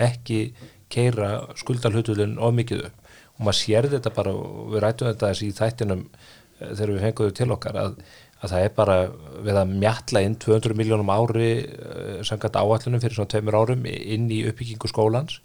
[0.00, 0.38] ekki
[0.88, 1.28] keira
[1.60, 2.96] skuldalhutulun of mikið upp.
[3.36, 7.04] Og maður sér þetta bara og við rættum þetta þessi í þættinum eh, þegar við
[7.04, 7.96] fenguðum til okkar að,
[8.44, 8.98] að það er bara
[9.44, 14.28] við að mjalla inn 200 miljónum ári uh, samkvæmt áallunum fyrir svona tveimur árum inn
[14.32, 15.40] í uppbyggingu skólans.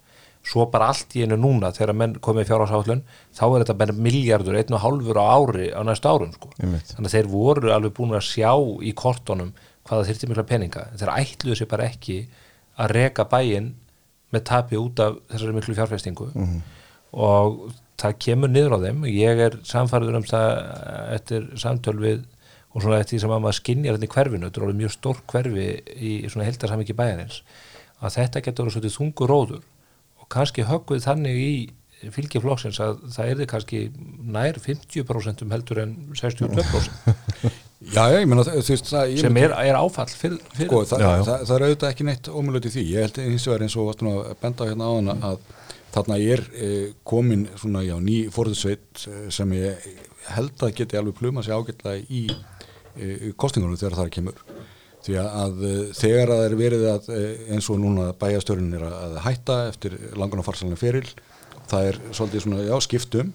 [0.46, 3.02] Svo bara allt í einu núna þegar menn komið fjárhásállun
[3.36, 6.48] þá er þetta bara miljardur, einn og hálfur á ári á næstu árum sko.
[6.94, 9.52] Þannig að þeir voru alveg búin að sjá í kortunum
[9.88, 10.86] hvaða þyrfti mikla peninga.
[10.96, 12.22] Þeir ætluðu sér bara ekki
[12.80, 13.74] að reka bæinn
[14.32, 16.30] með tapi út af þessari miklu fjárfestingu.
[17.12, 17.62] Og
[18.00, 19.04] það kemur niður á þeim.
[19.12, 20.50] Ég er samfæður um það
[21.18, 22.22] eftir samtöl við
[22.70, 24.94] og svona eftir því sem að maður skinnjar þetta í hverfinu þetta er alveg mjög
[24.94, 27.42] stór hverfi í svona heldarsamviki bæjarins
[28.00, 29.64] að þetta getur verið svolítið þungur róður
[30.20, 31.54] og kannski högguð þannig í
[32.14, 33.80] fylgi flokksins að það er þið kannski
[34.36, 39.76] nær 50% heldur en 62% Já, ég meina þú veist það ég sem er, er
[39.78, 41.22] áfall fyrir, fyrir Sko, það, Já, já.
[41.24, 42.82] Það, það er auðvitað ekki neitt ómulögt í því.
[42.92, 45.38] Ég held eins og varst nú að benda hérna á hana að
[45.94, 49.88] þarna er eh, komin svona, já, ný fórðsveit eh, sem ég
[50.36, 52.26] held að geti alveg pluma sig ágætlega í
[53.40, 54.44] kostingunum þegar það kemur.
[55.00, 59.20] Því að, eh, þegar það er verið að eh, eins og núna bæjastörun er að,
[59.24, 61.06] hætta eftir langan og farsalina feril,
[61.70, 63.30] það er svolítið svona, já, skiptum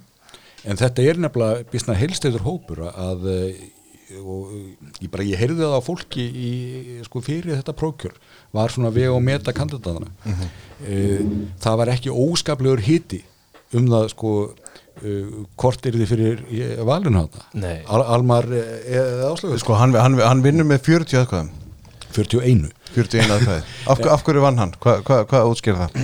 [0.66, 3.64] en þetta er nefnilega býstna heilsteyður hópur að eh,
[4.22, 4.52] og
[5.02, 6.52] ég bara, ég heyrði það á fólki í,
[7.08, 8.14] sko, fyrir þetta prókjör
[8.54, 10.12] var svona við og meta kandidatana.
[10.26, 10.36] Mm
[11.64, 13.24] það var ekki óskaplegur hiti
[13.74, 14.32] um það sko
[15.02, 17.78] hvort er þið fyrir eh, valinu hana Nei.
[17.88, 21.54] Al Almar eða áslögu Sko, hann, hann, hann vinnur með 40 aðkvæðum
[22.16, 24.72] 41 41 aðkvæði af, af hverju vann hann?
[24.80, 25.98] Hvað hva, hva útskýr það?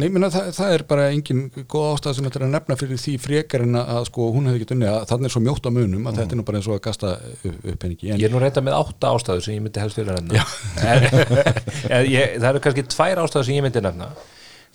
[0.00, 3.02] Nei, minna, það, það er bara engin góð ástæð sem þetta er að nefna fyrir
[3.02, 5.70] því frekar en að sko, hún hefði ekki unni að þannig er svo mjótt á
[5.74, 7.12] munum að þetta er nú bara eins og að gasta
[7.44, 10.16] upp, en Ég er nú reynda með átta ástæður sem ég myndi helst fyrir
[12.16, 14.12] ég, Það eru kannski tvær ástæður sem ég myndi nefna.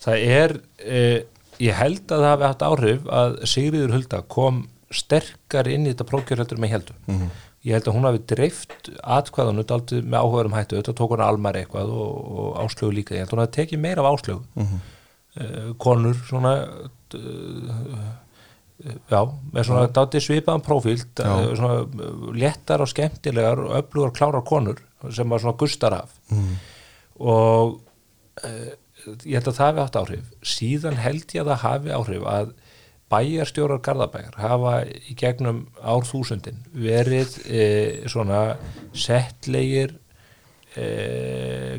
[0.04, 1.18] Það er eh,
[1.62, 4.62] ég held að það hafi haft áhrif að Sigriður Hulda kom
[4.94, 6.96] sterkar inn í þetta prókjör heldur með heldur
[7.64, 11.22] Ég held að hún hafi dreift atkvæðan út aldrei með áhugaðum hættu þetta tók hún
[11.24, 13.14] almar eitthvað og, og áslögu líka.
[13.16, 16.52] Ég held að hún hafi tekið meira af áslögu uh, konur svona
[17.16, 18.02] uh,
[19.08, 19.20] já,
[19.54, 21.30] með svona dátti svipaðan prófíld Já.
[21.32, 26.12] uh, svona uh, léttar og skemmtilegar og öflugar klárar konur sem var svona gustar af.
[27.16, 27.78] Og
[28.44, 28.72] uh,
[29.06, 30.30] ég held að það hafi haft áhrif.
[30.54, 32.54] Síðan held ég að það hafi áhrif að
[33.12, 37.62] bæjarstjórar Garðabæjar hafa í gegnum árþúsundin verið e,
[38.10, 38.56] svona
[38.96, 39.94] settlegir
[40.74, 40.86] e,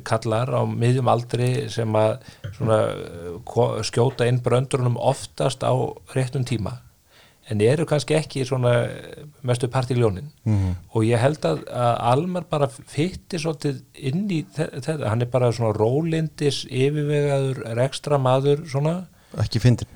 [0.08, 2.18] kallar á miðjum aldri sem að
[2.56, 2.80] svona,
[3.88, 5.74] skjóta inn bröndurunum oftast á
[6.14, 6.78] réttum tíma
[7.50, 8.88] en eru kannski ekki svona
[9.46, 10.32] mestu partiljónin.
[10.46, 10.76] -hmm.
[10.94, 15.30] og ég held að, að Almar bara fytti svolítið inn í þe- þetta, hann er
[15.30, 19.06] bara svona rólindis yfirvegaður rekstra maður svona.
[19.38, 19.88] Ekki fyndin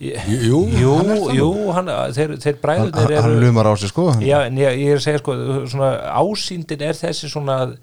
[0.00, 4.10] Jú, jú, hann jú hann, þeir, þeir bræðunir eru hann lumar á sig sko.
[4.20, 5.34] Já, en ég, ég er að segja sko
[5.70, 7.76] svona, ásýndin er þessi svona að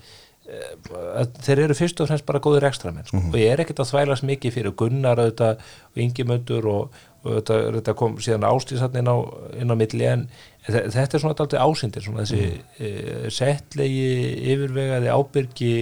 [1.45, 3.17] þeir eru fyrst og fremst bara góðir ekstramenn sko.
[3.31, 5.61] og ég er ekkert að þvælast mikið fyrir Gunnar auðvitað,
[5.93, 10.23] og Ingimöndur og, og þetta, þetta kom síðan áslýsatn inn á, á milli en
[10.67, 13.29] þe- þetta er svona alltaf ásýndin svona þessi mm.
[13.35, 14.09] settlegi
[14.53, 15.73] yfirvegaði ábyrgi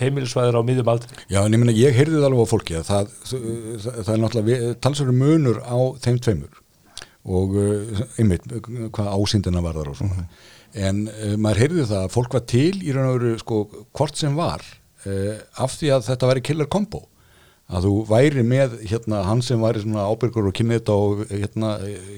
[0.00, 2.88] heimilisvæður á miðjum aldrei Já, en ég meina, ég heyrði það alveg á fólki að
[2.90, 3.46] það, það,
[3.94, 6.60] það er náttúrulega talsverður munur á þeim tveimur.
[7.24, 8.48] Og uh, einmitt,
[8.92, 10.26] hvað ásýndina varðar og svona.
[10.74, 13.60] En uh, maður heyrði það að fólk var til í raun og veru sko
[13.94, 14.66] hvort sem var
[15.04, 17.02] af því að þetta væri killer combo
[17.72, 21.74] að þú væri með hérna hann sem væri ábyrgur og kynna þetta og hérna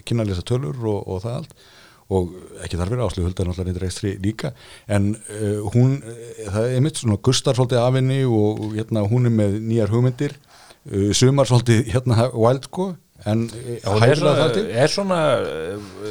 [0.06, 1.56] kynna að lesa tölur og, og það allt.
[2.06, 4.52] Og ekki þarf verið áslug huldar náttúrulega neitt rekstri líka.
[4.86, 9.26] En uh, hún, uh, það er mitt svona gustar svolítið af henni og, hérna hún
[9.26, 10.36] er með nýjar hugmyndir.
[10.86, 12.92] Uh, sumar svolítið hérna wild sko.
[13.26, 14.64] En er það til.
[14.76, 15.18] er svona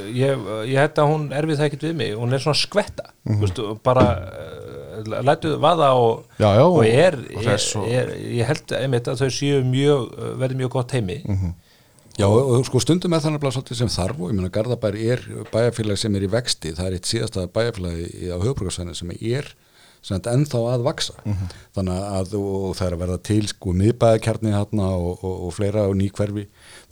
[0.09, 2.13] ég, ég held að hún erfið það ekkert við mig.
[2.17, 3.79] Hún er svona skvetta mm -hmm.
[3.85, 4.64] bara uh,
[5.27, 9.21] lætuð vaða og, Já, já, og er, og er, og- er ég held einmitt að
[9.25, 11.19] þau séu mjög uh, verði mjög gott heimi
[12.15, 15.23] Já, og, sko stundum er þannig að svolítið sem þarf og ég meina Garðabær er
[15.51, 19.49] bæjarfélag sem er í vexti, það er eitt síðasta bæjarfélag í- á höfbrukarsvæðinu sem er
[20.05, 21.13] ennþá að vaksa
[21.73, 22.34] þannig að
[22.77, 26.43] það er að verða til sko miðbæðakjarni hérna og, og, og fleira og ný hverfi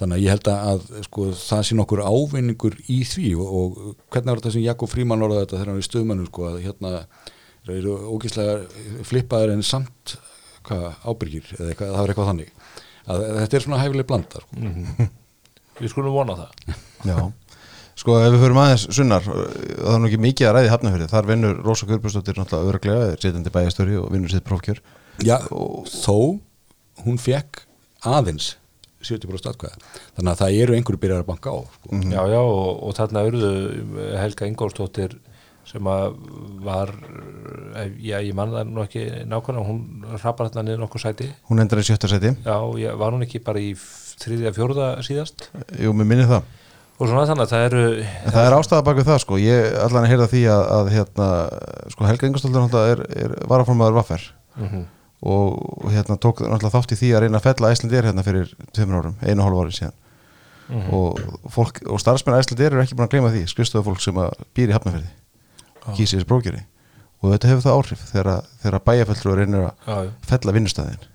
[0.01, 4.31] þannig að ég held að sko það sé nokkur ávinningur í því og, og hvernig
[4.33, 6.93] var þetta sem Jakob Fríman orðaði þetta þegar hann var í stöðmannu sko að hérna
[7.67, 10.15] þeir eru ógíslega flippaður en samt
[10.67, 12.51] hvað ábyrgir eða eitthvað, það var eitthvað þannig.
[13.03, 15.07] Að þetta er svona hæfileg blanda sko.
[15.79, 16.77] við skulum vona það.
[17.09, 17.17] Já,
[17.99, 21.29] sko ef við förum aðeins sunnar það er nú ekki mikið að ræði hafnafyrir þar
[21.33, 24.79] vinnur Rósa Guðbjörnsdóttir náttúrulega örglega er sitjandi bæjastöri og vinnur sitt prófkjör.
[25.23, 25.37] Já,
[25.91, 26.39] þó
[27.03, 27.65] hún fekk
[28.07, 28.53] aðeins
[29.03, 29.91] 70% atkvæða.
[30.15, 31.99] Þannig að það eru einhverju byrjar að banka á sko.
[32.07, 33.49] já, já, og, og þarna urðu
[34.15, 35.17] Helga Ingólfsdóttir
[35.69, 36.17] sem að
[36.65, 36.91] var
[37.79, 41.29] eh, já, ég man það nú ekki nákvæmlega hún hrapar þarna niður nokkuð sæti.
[41.49, 45.47] Hún endar í sjötta seti já, ég, var hún ekki bara í þriðja fjórða síðast?
[45.79, 46.51] Jú, mér minnir það.
[47.01, 49.37] Og svona þannig að það eru En það er ástæða bak við það sko.
[49.41, 51.29] Ég allan að heyrða því að, að hérna,
[51.95, 54.83] sko Helga Ingastóldur er, er varaformaður vaffer Mhm.
[55.25, 58.51] og og, hérna tók náttúrulega þátt í því að reyna að fella Æslandir hérna fyrir
[58.75, 59.95] tveimur árum, einu og hálf ári síðan.
[60.69, 60.93] Mhm.
[60.93, 64.31] og, fólk, og starfsmenn Æslandir eru ekki búin að gleyma því skrifstofu fólk sem að
[64.55, 65.09] býr í hafnafyrði
[65.97, 66.61] kýsi þessi brókjari
[67.23, 68.29] og þetta hefur það áhrif þegar,
[68.61, 71.09] þegar bæjarfellur reynir að fella vinnustæðin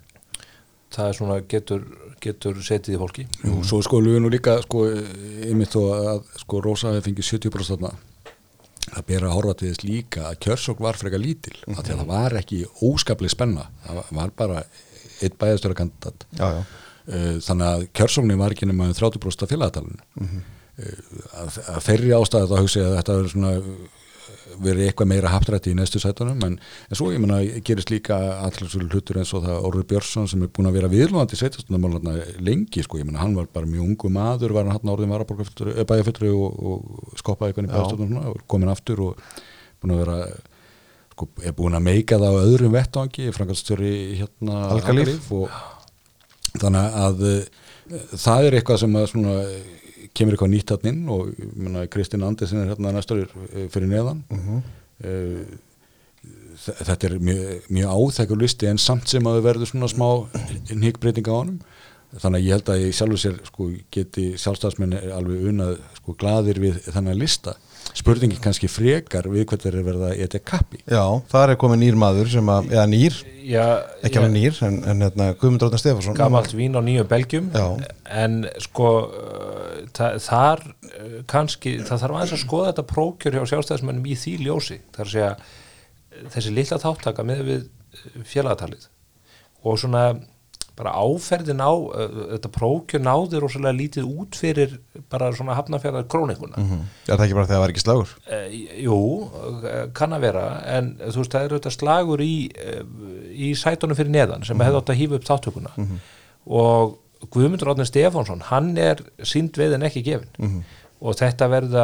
[0.89, 1.83] það er svona getur,
[2.23, 3.25] getur setið í fólki.
[3.45, 7.75] Jú, svo sko við nú líka sko einmitt þó að sko Rósa hefði fengið 70%
[7.75, 7.91] þarna
[8.97, 12.05] að bera að horfa til þess líka að kjörsók var frekar lítil mm að það
[12.09, 14.63] var ekki óskaplega spenna það var bara
[15.21, 16.25] eitt bæðastöra kandidat.
[16.39, 16.63] Já, já,
[17.09, 20.03] Eh, þannig að kjörsóknin var ekki nema um 30% af félagatalinu.
[20.19, 20.41] Mhm.
[20.79, 23.79] að, að þeirri ástæði þá hugsa ég að þetta verður svona eh,
[24.63, 28.89] verið eitthvað meira haptrætti í næstu sætunum en, en svo ég menna gerist líka allir
[28.89, 32.99] hlutur eins og það Orður Björnsson sem er búin að vera viðlóðandi sveitastundamálarna lengi sko,
[33.01, 37.53] ég menna hann var bara mjög ungu maður var hann orðin varabæðafyllri og, og skoppaði
[37.53, 39.25] eitthvað í og komin aftur og
[39.79, 40.19] búin að vera
[41.13, 45.27] sko, er búin að meika það á öðrum vettvangi frangastöri hérna Algalíf.
[45.35, 45.49] Og
[46.59, 47.67] þannig að uh,
[48.15, 49.75] það er eitthvað sem að svona eh,
[50.17, 53.89] kemur eitthvað nýtt hann inn og ég meina, Kristinn Andersen er hérna næstur uh, fyrir
[53.91, 54.23] neðan.
[54.33, 54.61] Mhm.
[55.05, 55.57] uh,
[56.65, 60.09] þ- þetta er mjög, mjög áþekkur listi en samt sem að það verður svona smá
[60.75, 61.59] nýkbreyting á honum.
[62.09, 66.57] Þannig að ég held að ég sjálfur sér sko, geti sjálfstafsmenn alveg unnað sko, gladir
[66.63, 67.53] við þennan lista
[67.97, 71.81] spurningi kannski frekar við hvert þeir eru verða að etja kappi já, það er komið
[71.83, 73.65] nýr maður sem að, eða nýr, já,
[74.05, 77.65] ekki alveg nýr en, en hérna, Guðmund Róðan Stefansson gamalt vín á nýjum belgjum Já.
[78.23, 79.59] en sko uh,
[79.95, 84.33] það, þar uh, kannski það þarf aðeins að skoða þetta prókjör hjá sjálfstæðismennum í því
[84.45, 84.79] ljósi.
[84.95, 88.89] Þar að segja uh, þessi lilla þáttaka með við uh, félagatalið.
[89.67, 90.03] Og svona
[90.79, 91.71] bara áferðin á
[92.39, 94.77] þetta prókjör náði rosalega lítið út fyrir
[95.11, 96.85] bara svona hafnafjörðar krónikuna Mhm.
[97.09, 98.13] Er það ekki bara þegar það var ekki slagur?
[98.31, 98.47] Uh,
[98.85, 98.97] jú,
[99.99, 100.45] kann að vera
[100.77, 102.33] en þú veist, það er auðvitað slagur í,
[103.35, 105.75] í sætunum fyrir neðan sem hefði átt að hýfa upp þáttökuna
[106.47, 106.97] og
[107.35, 110.63] Guðmundur Átni Stefánsson hann er sínd við en ekki gefin.
[111.03, 111.83] Og þetta verða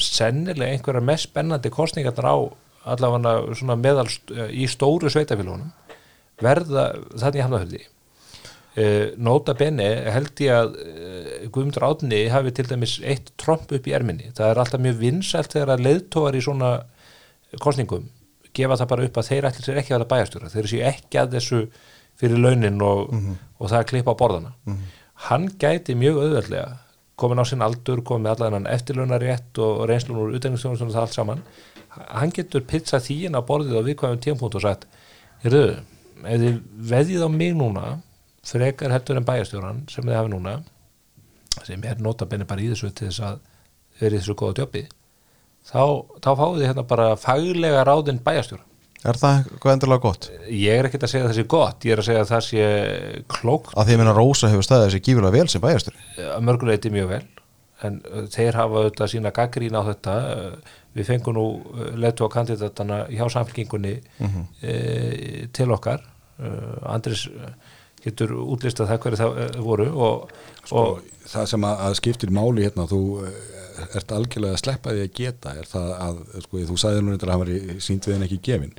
[0.00, 2.36] sennilega einhverja mest spennandi kostningarnar á
[2.96, 4.08] allavega svona meðal
[4.50, 5.68] í stóru sveitafélunum
[6.42, 6.86] verða
[7.20, 7.82] þannig hafnafjörði
[9.20, 13.92] nota bene held ég að uh, Guðmundur Átni hafi til dæmis eitt tromp upp í
[13.92, 14.30] erminni.
[14.32, 16.70] Það er alltaf mjög vinsælt þegar að leiðtógar í svona
[17.60, 18.06] kostningum
[18.56, 21.20] gefa það bara upp að þeir ætlir sér ekki að vera bæjarstjóra þeir séu ekki
[21.20, 21.60] að þessu
[22.20, 23.12] fyrir launin og,
[23.58, 24.52] og það að klippa á borðana.
[25.28, 26.66] Hann gæti mjög auðveldlega
[27.16, 31.16] komin á sinn aldur, komin með allan eftirlaunarétt og reynslun úr utækningstjónustunum og það allt
[31.16, 31.42] saman.
[31.92, 34.88] Hann getur pizzað því inn á borðið á viðkvæmum tímpúnt og sagt
[35.42, 35.82] Heyrðu,
[36.22, 36.58] ef þið
[36.92, 37.86] veðið á mig núna
[38.46, 40.56] frekar heldur en bæjarstjóran sem þið hafi núna
[41.62, 43.40] sem er notabenni bara í þessu til þess að
[44.00, 44.82] vera í þessu góða djópi
[45.68, 45.82] þá,
[46.24, 48.64] þá fáið þið hérna bara faglega ráðin bæjarstjóra.
[49.02, 50.28] Er það eitthvað endurlega gott?
[50.46, 52.44] ég er ekkert að segja að það sé gott ég er að segja að það
[52.48, 52.66] sé
[53.34, 53.72] klókt.
[53.74, 55.96] Að því að Rósa hefur staðið þessi gífurlega vel sem bæjastur
[56.28, 57.24] að mörguleiti mjög vel
[57.82, 57.98] en
[58.30, 60.14] þeir hafa auðvitað sína gaggrín á þetta
[60.94, 61.46] við fengum nú
[61.98, 66.04] letu á kandidatana hjá samfélkingunni uh, til okkar
[66.88, 67.26] Andris
[68.04, 70.32] getur útlistað það hverju það uh, voru og,
[70.70, 73.38] og og það sem að, að skiptir máli hérna þú eh,
[73.98, 77.30] ert algjörlega að sleppa því að geta er það að, sko, þú sagði nú reyndar
[77.30, 78.74] að hann var í sínd við en ekki gefin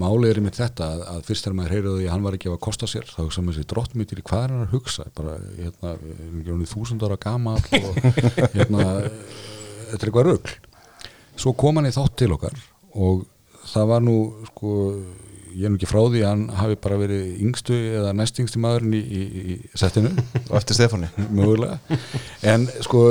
[0.00, 2.50] máli er einmitt þetta að, að fyrst þegar maður heyrði því að hann var ekki
[2.50, 5.06] að kosta sér þá maður sér drottmýtir í hvað er hann að hugsa?
[5.14, 5.92] Bara, hérna,
[6.70, 8.00] þúsund ára gamall og
[8.56, 10.56] hérna þetta er eitthvað rugl.
[11.38, 12.58] Svo kom hann í þátt til okkar
[12.94, 13.22] og
[13.70, 14.16] það var nú
[14.50, 14.74] sko
[15.54, 18.60] ég er nú ekki frá því að hann hafi bara verið yngstu eða næst yngstu
[18.62, 19.22] maðurinn í, í,
[19.54, 20.10] í settinu.
[20.50, 21.08] Og eftir Stefáni.
[21.30, 21.78] Mögulega.
[22.42, 23.04] En sko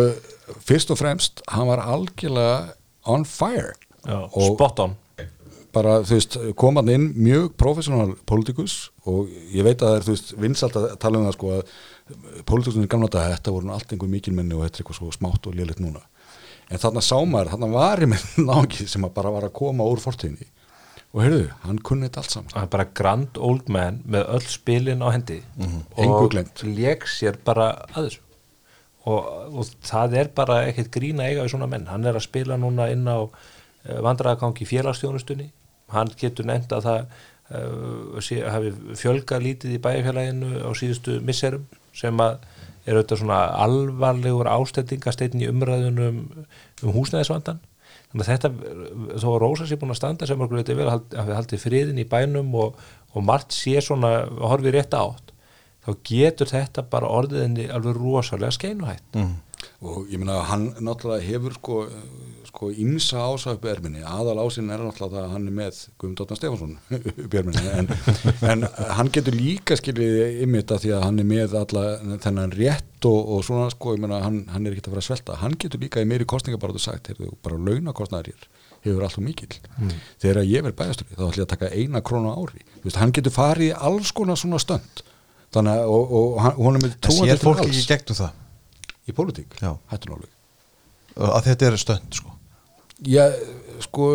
[0.67, 2.73] fyrst og fremst hann var algjörlega
[3.09, 3.73] on fire.
[4.03, 4.97] Já, og- spot on.
[5.73, 10.03] bara þú veist kom hann inn mjög professional politikus og ég veit að það er
[10.05, 11.71] þú veist vinsalt að tala um það sko að
[12.45, 15.55] politikusinu gamla dag þetta voru allt einhver mikilmenni og þetta er eitthvað svo smátt og
[15.57, 16.03] lélitt núna.
[16.69, 19.87] En þarna sá maður, þarna var ég með náki sem að bara var að koma
[19.89, 20.45] úr fortíðinni
[21.13, 22.53] og heyrðu, hann kunni þetta allt saman.
[22.55, 25.39] Hann er bara grand old man með öll spilin á hendi.
[25.61, 26.63] Engu og gleymt.
[26.65, 28.23] lék sér bara að þessu.
[29.03, 31.89] Og, og það er bara ekkert grína eiga við svona menn.
[31.91, 35.51] Hann er að spila núna inn á uh, vandræðagangi félagsstjónustunni
[35.93, 41.67] hann getur nefnt að það uh, sé, hafi fjölgað lítið í bæjarfélaginu á síðustu misserum
[41.93, 42.39] sem að
[42.83, 46.23] er auðvitað svona alvarlegur ástendingasteinn í umræðunum
[46.83, 47.61] um húsnæðisvandan
[48.13, 48.49] þannig að þetta,
[49.21, 52.01] þó að Rósa sé búin að standa sem okkur veitir vel að hafi haldið friðin
[52.03, 52.81] í bænum og,
[53.13, 54.11] og margt sé svona
[54.41, 55.33] horfið rétt átt
[55.83, 59.33] þá getur þetta bara orðiðinni alveg rosalega skeinuhætt mm.
[59.89, 61.79] og ég meina hann náttúrulega hefur sko,
[62.53, 66.19] sko ímsa ása upp erminni, aðal ásinn er náttúrulega það að hann er með Guðmund
[66.21, 66.75] Óttan Stefansson
[67.25, 67.87] upp erminni, en,
[68.51, 68.65] en
[68.99, 71.85] hann getur líka skiljið ymmita því að hann er með alla
[72.21, 75.07] þennan rétt og, og svona sko, ég meina hann, hann er ekkert að fara að
[75.09, 78.45] svelta, hann getur líka í meiri kostningabaratu sagt, heyrðu, bara launakostnaðar hér
[78.83, 79.49] hefur alltaf mikil
[79.79, 79.95] mm.
[80.21, 82.63] þegar ég verð bæðastur þá ætlum ég að taka eina krónu ári.
[82.83, 85.03] Vist, hann getur farið alls konar svona stönd.
[85.55, 86.97] Þannig að og, og, og hún er með
[87.63, 88.37] ekki gegnum það?
[89.07, 89.15] Í
[90.17, 90.29] alveg.
[91.13, 92.32] Að þetta er stönd sko?
[93.03, 93.25] Já,
[93.83, 94.09] sko,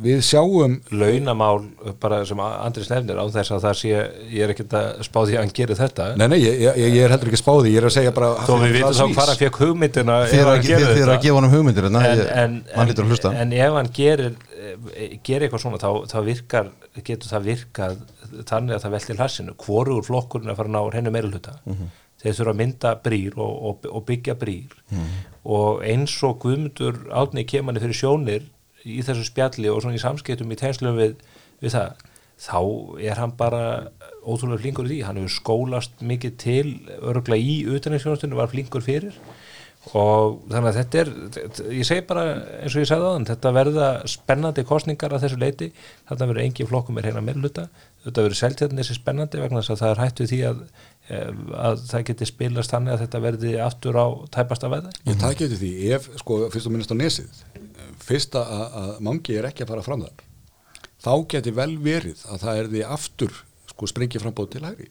[0.00, 0.78] við sjáum...
[0.94, 1.66] Launamál,
[2.00, 3.92] bara sem Andris nefnir á þess að það sé,
[4.32, 6.08] ég er ekkert að spáði að hann gerir þetta.
[6.20, 8.30] Nei, nei, ég, ég, er heldur ekki spáði, ég er að segja bara...
[8.48, 12.00] Þó við vitum þá hvað hann fekk hugmyndina er að gefa hann um hugmyndir en,
[12.00, 14.36] en, en, en ef hann gerir,
[15.26, 18.02] gerir eitthvað svona, þá, þá virkar, getur það virkað
[18.48, 19.56] þannig að það velti hlassinu.
[19.64, 21.58] Hvorugur flokkurinn að fara að ná hennu meirulhuta?
[21.64, 25.10] Mm -hmm þeir þurfa að mynda brýr og, og, og byggja brýr mm.
[25.48, 28.46] Og eins og Guðmundur átni kemanni fyrir sjónir
[28.84, 31.16] í þessu spjalli og svona í samskiptum í tegnslum við,
[31.62, 32.04] við það
[32.38, 32.60] þá
[33.02, 33.62] er hann bara
[34.22, 36.66] ótrúlega flinkur í því, hann hefur skólast mikið til
[37.00, 39.16] öruglega í utanriksfjónastunum var flinkur fyrir
[39.96, 41.10] og þannig að þetta er,
[41.78, 42.24] ég segi bara
[42.58, 45.70] eins og ég segði á þann, þetta verða spennandi kostningar að þessu leiti,
[46.10, 47.68] þetta verður engi flokkum er hérna meðluta,
[48.04, 50.60] þetta verður seltjarni þessi spennandi vegna þess að það er hættu því að,
[51.08, 51.30] eh,
[51.68, 54.92] að það geti spilast þannig að þetta verði aftur á tæpasta veða.
[55.08, 57.42] Ég takk eftir því, ef, sko, fyrst og minnast á nesið
[58.08, 60.24] fyrst að, að mangi er ekki að fara fram þar.
[60.98, 64.88] Þá geti vel verið að það er því aftur sko springið frambóð til hægri.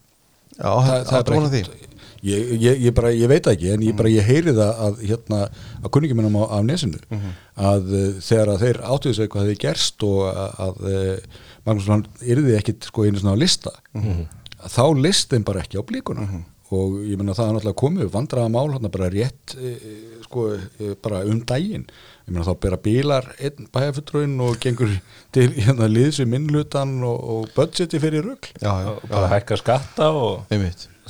[0.57, 1.87] Já, það, það er bara ekki
[2.25, 5.39] ég, ég, ég, bara, ég veit ekki en ég, bara, ég heyri það að hérna
[5.81, 7.37] að kunningi minnum á, á nesinu mm -hmm.
[7.69, 11.15] að uh, þegar að þeir áttuðu sig hvað hefði gerst og að, að uh,
[11.67, 14.27] Magnús hann yrði ekkit sko einu svona lista mm -hmm.
[14.67, 16.43] þá listin bara ekki á blíkuna mm -hmm.
[16.71, 20.57] og ég menna það er náttúrulega komið vandraða mál hann bara rétt uh, sko
[21.01, 21.87] bara um daginn
[22.27, 24.91] ég meina þá bera bílar einn bæjarfutröðin og gengur
[25.31, 30.43] til hérna liðs við minnlutan og, og budgeti fyrir rugg og bara hækka skatta og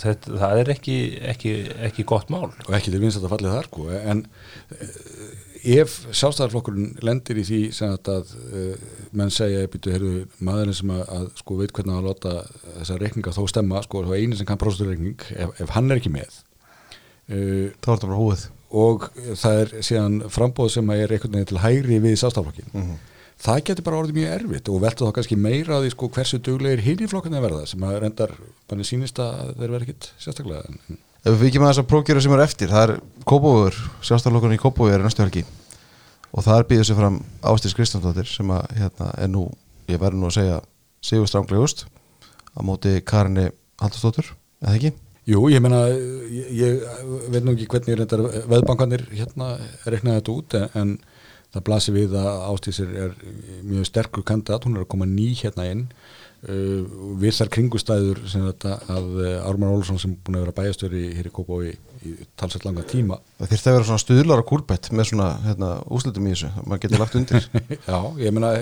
[0.02, 0.98] þetta, það er ekki,
[1.34, 1.54] ekki,
[1.90, 3.86] ekki gott mál og ekki til vinst að það fallið þar sko.
[3.98, 4.24] en
[4.76, 11.02] eh, ef sjálfstæðarflokkurinn lendir í því sem að uh, menn segja heyrðu, maðurinn sem að,
[11.18, 12.36] að sko, veit hvernig að láta
[12.78, 16.38] þessa reikninga þó stemma sko, einu sem kann prósturreikning ef, ef hann er ekki með
[16.38, 21.52] uh, þá er þetta bara húið og það er síðan frambóð sem er einhvern veginn
[21.54, 23.06] til hægri við sástaflokkin mm -hmm.
[23.42, 26.40] Það getur bara orðið mjög erfitt og velta þá kannski meira á því sko hversu
[26.44, 28.34] duglegir hinn í flokkinu verða sem að reyndar
[28.70, 32.34] manni sínist að þeir verða ekkit sérstaklega Ef við ekki með þess að prókjöru sem
[32.38, 32.94] er eftir það er
[33.28, 35.44] Kópavöður, sjálfstaflokkurinn í Kópavöður er næstu helgi
[36.32, 37.18] og það býðið sér fram
[37.52, 39.48] Ástís Kristjánsdóttir sem að hérna er nú,
[39.92, 40.62] ég verður nú að segja
[41.04, 41.86] Sigur Stránglegust
[42.58, 43.50] á móti Karinni
[43.82, 44.32] Haldurstóttur,
[44.64, 44.94] eða ekki?
[45.28, 45.84] Jú, ég meina,
[46.32, 46.84] ég, ég
[47.34, 50.94] veit nú ekki hvernig veðbankanir hérna reknaði þetta út en
[51.56, 53.18] það blasir við að Ástísir er
[53.66, 55.84] mjög sterkur kandidat, hún er að koma ný hérna inn.
[56.48, 56.86] Uh,
[57.18, 61.32] við þar kringustæður sem þetta að uh, Ármann Olsson sem búin að vera bæjastöri hér
[61.32, 61.72] í Kópái
[62.06, 63.18] í talsett langa tíma.
[63.40, 66.84] Það þurfti að vera svona stuðlar og kúrbett með svona hérna, úslutum í þessu, maður
[66.86, 67.48] getur lagt undir.
[67.90, 68.54] Já, ég meina,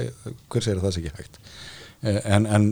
[0.54, 1.42] hver segir að það sé ekki hægt?
[2.06, 2.70] Eh, en, en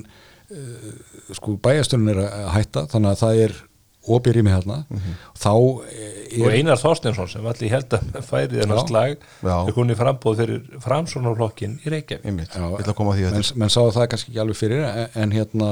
[0.55, 0.88] uh,
[1.36, 3.59] sko bæjastörin er að hætta þannig að það er
[4.04, 5.16] opið rými hérna mm -hmm.
[5.39, 5.54] þá
[5.91, 6.41] er...
[6.41, 11.80] og Einar Þorstinsson sem allir held að færi þennan slag er konið frambóð fyrir framsónarflokkin
[11.86, 15.70] í Reykjavík menn, menn sá það kannski ekki alveg fyrir en, en hérna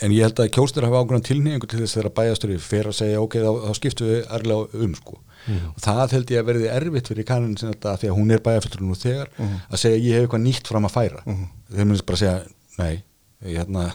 [0.00, 3.20] en ég held að kjóstur hafa ákveðan tilnýjingu til þess að bæjastöri fyrir að segja
[3.20, 5.66] ok, þá, þá skiptu við erlega um sko mm.
[5.74, 8.44] og það held ég að verði erfitt fyrir kannin sem þetta því að hún er
[8.46, 9.58] bæjaföldurinn nú þegar mm.
[9.68, 11.44] að segja ég hef eitthvað nýtt fram að færa mm.
[11.74, 12.38] þeir myndist bara að segja
[12.80, 13.02] nei,
[13.44, 13.90] ég hérna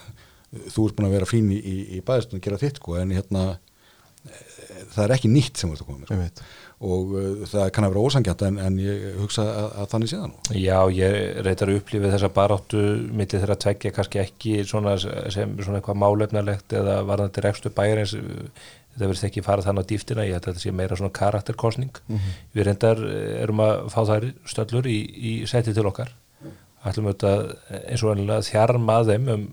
[0.51, 3.15] þú ert búin að vera fín í, í, í bæðistunum að gera þitt sko, en
[3.15, 3.45] hérna
[4.93, 6.45] það er ekki nýtt sem þú ert að koma með sko.
[6.85, 10.19] og uh, það kann að vera ósangjart en, en ég hugsa að, að þannig sé
[10.21, 10.39] það nú.
[10.61, 12.81] Já, ég reytar að upplifi þessa baráttu
[13.11, 18.17] millir þeirra tveggja kannski ekki svona, sem svona eitthvað málefnarlegt eða varðandi rekstu bæjarins.
[18.95, 21.97] Þetta verðist ekki fara þannig á dýftina ég held að þetta sé meira svona karakterkostning
[22.05, 22.35] mm -hmm.
[22.55, 23.01] við reyndar
[23.41, 26.13] erum að fá þær stöllur í, í seti til okkar.
[26.85, 27.55] Ætlum auðvitað
[27.89, 29.47] eins og þjarma þeim um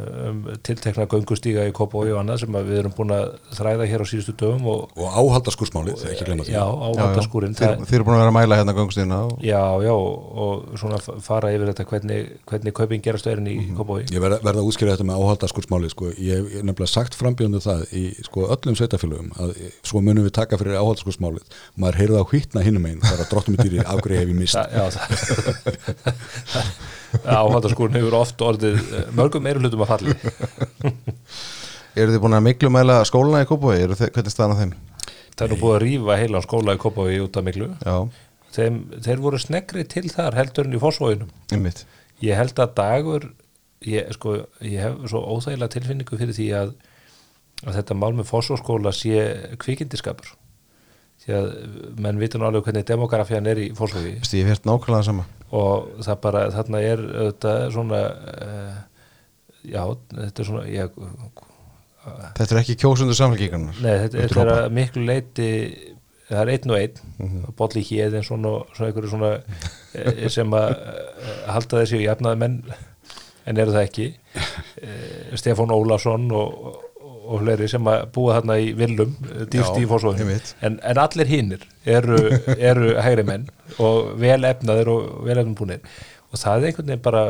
[0.00, 3.24] um, tiltekna göngustíga í Kópói og annað sem við erum búin að
[3.56, 6.54] þræða hér á síðustu dögum og, og áhaldaskúrsmálið, ekki glemja því.
[6.54, 9.32] Já, áhaldaskúrin Þið eru búin að vera að mæla hérna göngustíðina og...
[9.44, 12.20] Já, já, og svona fara yfir þetta hvernig,
[12.50, 13.76] hvernig kaupin gerast öðrin í mm -hmm.
[13.80, 16.04] Kópói Ég verða verð að útskýra þetta með áhaldaskúrsmálið sko.
[16.18, 19.48] ég hef nefnilega sagt frambjöndu það í sko, öllum sveitafélögum að
[19.82, 21.44] svo munum við taka fyrir áhaldaskúrsmálið
[21.76, 23.30] maður heyrða á hvitna hinnum einn þar að
[27.24, 30.16] áhaldaskúrin hefur oft orðið eh, mörgum meira hlutum að falli
[31.98, 33.82] Eru þið búin að miklu mæla skóluna í Kópaví?
[33.98, 34.74] Hvernig staðan á þeim?
[35.40, 37.70] það er nú búið að rífa heilan skóla í Kópaví út af miklu
[38.50, 41.30] Þeim, þeir voru snegri til þar heldur en í fósvóinum
[42.20, 43.26] ég held að dagur
[43.86, 46.72] ég, sko, ég hef svo óþægilega tilfinningu fyrir því að,
[47.64, 49.22] að þetta mál með fósfórskóla sé
[49.62, 50.34] kvikindiskapur
[51.20, 51.50] því að
[52.00, 53.68] menn vitur nú alveg hvernig demografían er í
[54.20, 55.26] Veistu, ég hef hér nákvæmlega sama.
[55.50, 58.74] Og það bara, þarna er auðvitað svona uh,
[59.66, 59.82] já,
[60.16, 61.00] þetta er svona ég,
[62.38, 65.48] þetta er ekki kjósundur samfélgíkarnar nei, þetta, Þetta er þetta að miklu leiti
[66.30, 67.56] það er einn og einn mm -hmm.
[67.58, 69.32] bolli hér en svona, svona svona
[69.94, 72.62] eh, sem að eh, halda þessi jafnaði menn
[73.50, 74.06] en eru það ekki.
[75.38, 76.84] Stefán Ólafsson og,
[77.30, 80.54] og, fleiri sem að búa þarna í villum eh, dýrst Já, í einmitt.
[80.66, 82.18] en, en allir hinnir eru,
[82.70, 85.84] eru hægri menn og vel efnaðir og vel efnum búinir
[86.30, 87.24] og það er einhvern veginn bara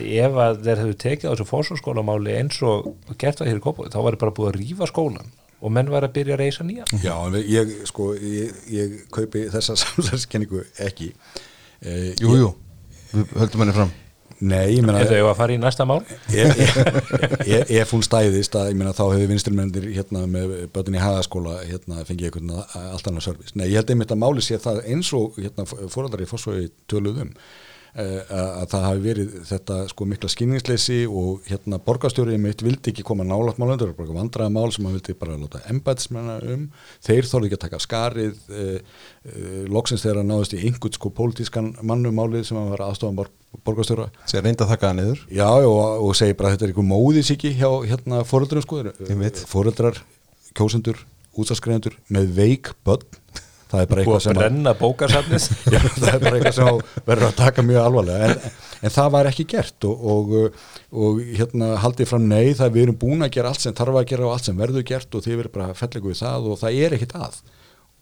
[0.00, 3.94] ef að þeir hefur tekið á þessu fórsvöðskólamáli eins og gert það hér í Kópaví
[3.94, 6.86] þá var bara búið að rífa skólan og menn var að byrja að reysa nýja
[7.02, 11.10] Já, ég, sko, ég, ég kaupi þessa samsæðiskenningu ekki.
[11.80, 12.52] Eh, jú, jú,
[13.34, 13.92] höldum henni fram
[14.40, 16.00] Nei, ég meina Er þau að fara í næsta mál?
[16.32, 22.04] ef, hún stæðist að, ég meina, þá hefur vinsturmennir hérna með börnin í hagaskóla hérna
[22.08, 25.36] fengið einhvern allt annað servis Nei, ég held einmitt að máli sé það eins og
[25.40, 27.34] hérna fóröldar í fórsvögi töluðum
[27.98, 32.94] eh, að að það hafi verið þetta sko mikla skynningsleysi og hérna borgarstjórið mitt vildi
[32.94, 36.64] ekki koma nálat málundur, bara vandraða mál sem hann vildi bara láta embætismenna um
[37.04, 38.78] þeir þorði ekki að taka skarið eh,
[39.26, 43.20] eh, loksins þegar hann náðist í einhvern sko pólitískan mannum málið sem hann var aðstofan
[43.66, 44.08] borgarstjóra.
[44.30, 45.22] Sem reynda að þakka það niður.
[45.34, 48.80] Já, og, og segi bara að þetta er einhver móðisíki hjá hérna fóröldurum sko.
[49.08, 49.44] Einmitt.
[49.50, 50.00] fóröldrar,
[50.58, 51.00] kjósendur,
[51.38, 53.06] útsaskræðendur með veik börn.
[53.70, 57.62] Það er bara eitthvað að sem já, það er bara eitthvað sem verður að taka
[57.62, 58.30] mjög alvarlega.
[58.30, 60.56] En, en það var ekki gert og, og,
[60.90, 64.08] og hérna haldið fram nei það við erum búin að gera allt sem þarf að
[64.10, 66.80] gera og allt sem verður gert og þið verður bara fellegu við það og það
[66.82, 67.38] er ekkit að.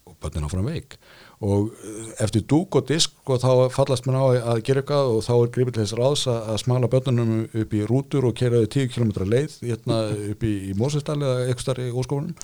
[0.09, 0.97] Og börnin áfram veik
[1.39, 4.25] og eh, eftir dúk og disk og þá fallast mér á
[4.55, 7.75] að gera eitthvað og þá er gripið til þess ráðs að, að smala börnunum upp
[7.79, 9.99] í rútur og kera þau 10 km leið hérna
[10.33, 12.35] upp í, í Mósestali eða eitthvað starf í óskofunum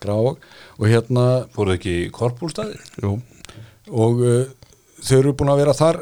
[0.00, 0.40] Grávog
[0.78, 2.80] og hérna Fóruð ekki í korpúlstaði?
[3.04, 3.18] jú,
[3.92, 4.42] og uh,
[5.02, 6.00] þau eru búin að vera þar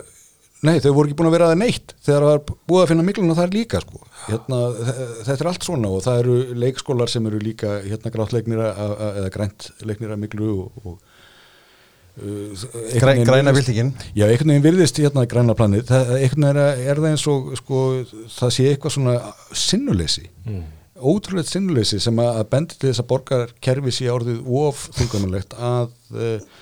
[0.60, 3.04] nei, þau voru ekki búin að vera það neitt þegar það var búið að finna
[3.10, 4.00] mikluna þar líka sko.
[4.28, 8.34] hérna, þe- þetta er allt svona og það eru leikskólar sem eru líka hérna grátt
[8.36, 10.98] leiknir að- að- eða grænt leiknir að miklu og, og
[12.20, 13.94] Græ, veginn græna byltingin.
[14.16, 15.86] Já, einhvern veginn virðist hérna græna planið.
[15.88, 17.86] Það, einhvern veginn er, er það eins og sko,
[18.34, 19.16] það sé eitthvað svona
[19.56, 20.26] sinnuleysi.
[20.44, 20.68] Mm.
[21.00, 26.58] ótrúlegt sinnuleysi sem að bendi til þess að borgarkerfi sé orðið of þungamannlegt að uh,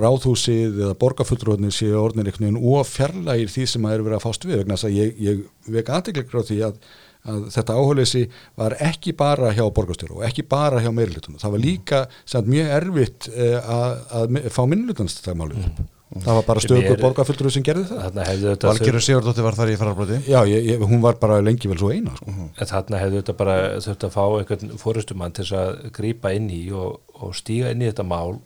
[0.00, 4.48] ráðhúsið eða borgarfullróðnir sé einhvern veginn of fjarlægir því sem að er verið að fást
[4.48, 5.44] við vegna þess að ég, ég
[5.76, 6.80] vek aðtekleikra á því að,
[7.28, 8.24] að þetta áhugleisi
[8.58, 12.74] var ekki bara hjá borgarstjóru og ekki bara hjá meirilutunum, það var líka samt, mjög
[12.78, 15.86] erfitt uh, að, að fá minnlutanstæðmálið upp.
[16.08, 17.98] Það var bara stökur borgarfullróð sem gerði það.
[18.06, 21.36] Þarna hefðu þetta Valgerur Sigurdóttir var þar í fararblóti Já, ég, ég, hún var bara
[21.44, 22.32] lengi vel svo eina sko.
[22.48, 26.62] En þarna hefðu þetta bara þurft að fá einhvern fórustumann til að grípa inn í
[26.72, 28.38] og, og stíga inn í þetta mál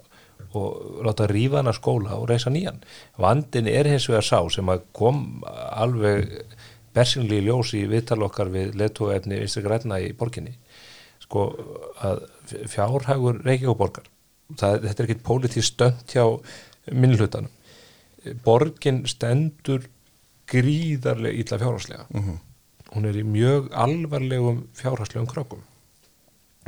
[0.59, 2.83] og láta rífa hana skóla og reysa nýjan.
[3.23, 6.43] Vandin er hins vegar sá sem að kom alveg
[6.95, 10.55] bersinli í ljós í viðtal okkar við letóefni vinstri græna í borginni.
[11.23, 11.49] Sko
[12.03, 12.25] að
[12.69, 14.03] fjárhagur Reykjavík
[14.59, 16.25] það, þetta er ekkit pólitíð stönd hjá
[16.93, 17.51] minnlutanum.
[18.45, 19.89] Borgin stendur
[20.51, 22.07] gríðarlega illa fjárhagslega.
[22.93, 25.63] Hún er í mjög alvarlegum fjárhagslegum krökkum.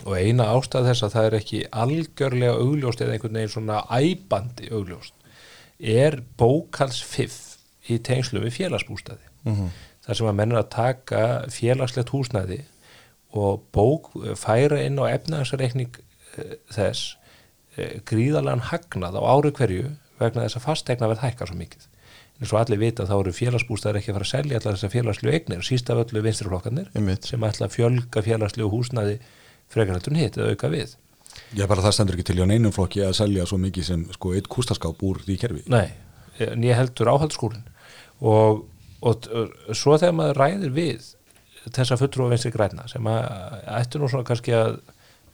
[0.05, 4.71] Og eina ástæð þess að það er ekki algjörlega augljóst eða einhvern veginn svona æbandi
[4.73, 5.15] augljóst
[5.79, 7.59] er bókalsfiff
[7.91, 9.27] í tengslu við félagsbústaði
[10.05, 12.61] þar sem að menn er að taka félagslegt húsnæði
[13.35, 15.97] og bók færa inn á efnaðarsreikning
[16.39, 17.17] eh, þess
[17.77, 19.91] eh, gríðarlegan hagnað á ári hverju
[20.21, 21.89] vegna þess að fastegna verð hækkar svo mikið.
[22.41, 25.35] Eins og allir vita þá eru félagsbústæðar ekki að fara að selja allar þessar félagslegu
[25.37, 27.29] eignir, síst af öllu vinstriflokkarnir Einmitt.
[27.31, 29.19] sem ætla að fjölga félagslegu húsnæði
[29.71, 30.97] frekar heldur en hitt eða auka við.
[31.55, 34.35] Já, bara það stendur ekki til hjá neinum flokki að selja svo mikið sem sko
[34.35, 35.63] eitt kústaskáp úr því kerfi.
[35.71, 35.95] Nei,
[36.43, 37.65] en ég heldur áhaldsskúrin
[38.19, 38.65] og,
[39.05, 41.13] og, og svo þegar maður ræðir við
[41.75, 43.25] þessa fulltrúa vinstri græna sem að
[43.79, 44.79] ættu nú svona kannski að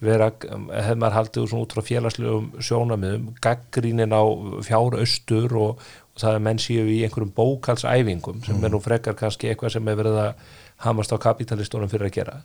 [0.00, 4.22] vera, hefði maður haldið svona út frá félagslegum sjónamiðum, gaggrínin á
[4.64, 5.82] fjáraustur og,
[6.14, 9.92] og það er menn séu í einhverjum bókalsæfingum sem er nú frekar kannski eitthvað sem
[9.92, 10.56] er verið að
[10.86, 12.38] hamast á kapitalistunum fyrir að gera.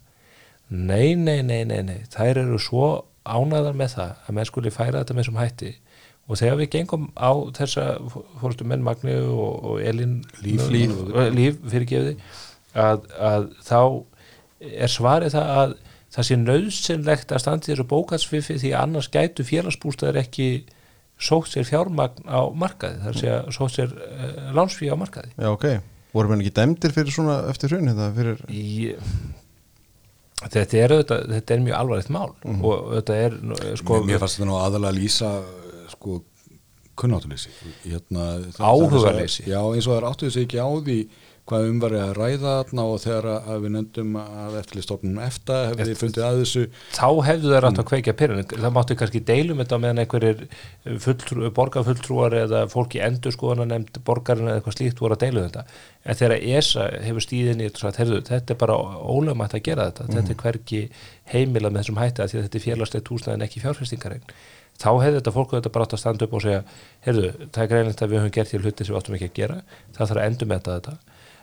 [0.67, 1.99] Nei, nei, nei, nei, nei.
[2.11, 2.89] Þær eru svo
[3.23, 5.71] ánæðar með það að menn skuli færa þetta með þessum hætti
[6.25, 7.87] og þegar við gengum á þessa
[8.41, 10.67] fórstu menn Magni og, og Elin Líf.
[10.73, 10.95] líf,
[11.35, 12.15] líf fyrirgefiði
[12.73, 13.81] að, að þá
[14.65, 15.75] er svarið það að
[16.15, 20.47] það sé nöðsynlegt að standi þessu bókarsfifi því annars gætu félagsbústaðar ekki
[21.19, 25.31] sótt sér fjármagn á markaði þar sé að sótt sér uh, lánsfí á markaði.
[25.35, 25.67] Já, ok,
[26.15, 28.65] voru menn ekki dæmdir fyrir svona eftir hrun þetta fyrir, í,
[30.43, 33.37] þetta er auðvitað, þetta er mjög alvarlegt mál og þetta er
[33.79, 35.31] sko, mér, mér fannst þetta nú aðalega að lýsa
[35.93, 36.21] sko
[36.95, 37.51] kunnátuleysi.
[37.85, 38.25] Hérna,
[39.45, 40.99] er- já eins og það er áttuð sig ekki á því
[41.45, 45.85] hvað um var að ræða þarna og þegar að við nefndum að eftirlistofnum efta hefði
[45.91, 46.63] þið fundið að þessu.
[46.95, 50.41] Þá hefðu þeir átt að kveikja pyrrun það máttu kannski deilum þetta meðan einhverjir
[51.05, 55.45] fulltrú, borgarfulltrúar eða fólk í endur skoðana nefnd borgarinn eða eitthvað slíkt voru að deilu
[55.45, 55.65] þetta.
[56.05, 60.09] En þegar ESA hefur stíðin í þetta, er bara ólögmætt að gera þetta.
[60.17, 60.81] Þetta er hverki
[61.29, 64.33] heimila með þessum hætti að að þetta er félagslegt húsnæðin ekki fjárfestingaregn
[64.81, 66.61] þá hefði þetta fólk þetta bara átt að standa upp og segja
[67.05, 69.37] heyrðu, það er greinlegt að við höfum gert hér hluti sem við áttum ekki að
[69.39, 69.57] gera
[69.95, 70.95] það þarf að endur með þetta.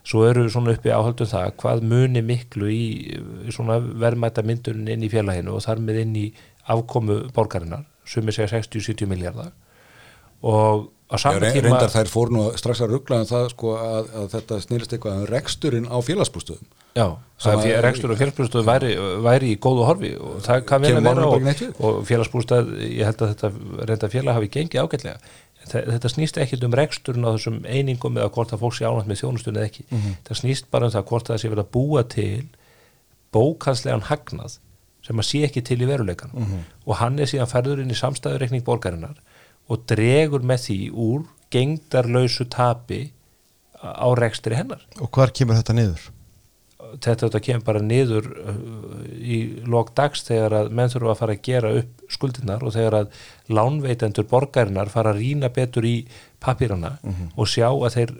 [0.02, 2.86] Svo eru svona uppi áhaldum það hvað muni miklu í
[4.02, 6.24] verðmæta myndun inn í félaginu og þar með inn í
[6.74, 9.52] afkomu borgarinnar sem er segja 60-70 miljardar
[10.42, 10.88] og
[11.66, 15.18] reyndar þær fór nú strax að ruggla en það sko að, að þetta snýrist eitthvað
[15.20, 17.06] um reksturinn á félagsbústöðum já,
[17.42, 18.90] það að- er rekstur og félagsbústað væri,
[19.28, 23.04] væri í góðu horfi og það kann vel að vera bara og, og félagsbústað ég
[23.10, 23.52] held að þetta
[23.92, 25.18] reynda félag hafi gengið ágætlega.
[25.62, 28.84] En þe- þetta snýst ekkit um reksturinn á þessum einingum eða hvort að fólk sé
[28.88, 29.84] ánægt með þjónustunni eða ekki.
[30.26, 32.46] Það snýst bara um það hvort það sé verið að búa til
[33.32, 34.58] bókanslegan hagnað
[35.06, 36.30] sem að sé ekki til í veruleikan
[36.86, 39.16] og hann er síðan færður inn í samstæðureikning borgarinnar
[39.70, 43.04] og dregur með því úr gengdarlausu tapi
[43.82, 44.82] á rekstri hennar.
[45.02, 46.10] Og hvar kemur þetta niður?
[46.92, 48.56] þetta, þetta kemur bara niður uh,
[49.16, 49.38] í
[49.68, 53.22] lok dags þegar að menn þurfa að fara að gera upp skuldirnar og þegar að
[53.52, 55.94] lánveitendur borgarinnar fara að rýna betur í
[56.42, 56.96] papírana
[57.38, 58.12] og sjá að, þeir,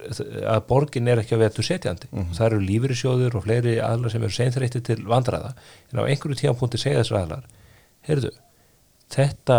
[0.55, 2.09] að borgin er ekki að vetu setjandi.
[2.37, 5.53] Það eru lífyrirsjóður og fleiri aðlar sem eru seinþreytti til vandræða.
[5.91, 7.45] En á einhverju tíðanpunkti segja þessu aðlar
[8.07, 8.33] heyrðu,
[9.13, 9.59] þetta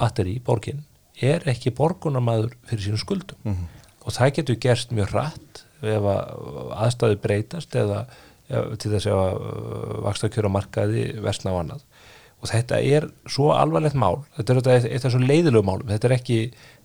[0.00, 0.84] batteri, borgin
[1.22, 3.56] er ekki borgunarmaður fyrir sínum skuldum.
[4.02, 8.04] Og það getur gerst mjög hratt ef að aðstæðu breytast eða
[8.52, 9.44] eða til þess að
[10.04, 11.84] vaksta kjöra markaði versna á annað.
[12.42, 14.24] Og þetta er svo alvarlegt mál.
[14.36, 15.86] Þetta er þetta eitt af svo leiðilegu málum.
[15.92, 16.38] Þetta er ekki,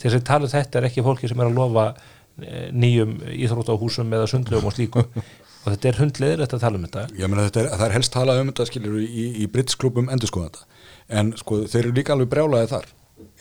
[0.03, 4.13] þess að tala um þetta er ekki fólki sem er að lofa eh, nýjum íþróttahúsum
[4.13, 5.05] eða sundlegum og slíku.
[5.67, 7.01] Og þetta er hundleðir þetta að tala um þetta.
[7.17, 10.29] Ég meina þetta er, það er helst talað um þetta skilur í, í britsklubum endur
[10.29, 10.77] skoða þetta
[11.07, 12.87] en sko þeir eru líka alveg brjálaði þar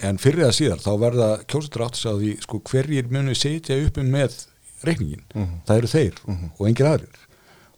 [0.09, 4.05] en fyrir að síðar þá verða kjósutur átt að því sko hverjir munu setja uppi
[4.07, 4.37] með
[4.87, 5.25] reikningin
[5.67, 7.23] það eru þeir og engir aðrir.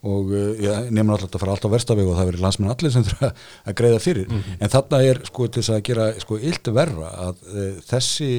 [0.09, 0.31] Og
[0.63, 3.31] ég nefnir alltaf að fara alltaf verstafeg og það verður landsmenn allir sem þurfa
[3.65, 4.35] að greiða fyrir.
[4.61, 8.31] En þarna er sko til þess að gera sko illt verra að uh, þessi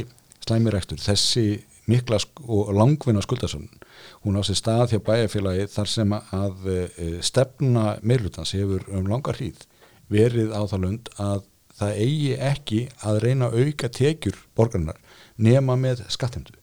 [0.46, 1.46] slæmirekstur, þessi
[1.90, 3.80] mikla og langvinna skuldasöfnun
[4.24, 9.40] hún á sér stað hjá bæjarfélagi þar sem að uh, stefna meirlutans hefur um langar
[9.40, 9.64] hríð
[10.12, 11.42] verið á það lund að
[11.80, 14.98] það eigi ekki að reyna að auka tekjur borgarnar
[15.40, 16.56] nema með skattemdu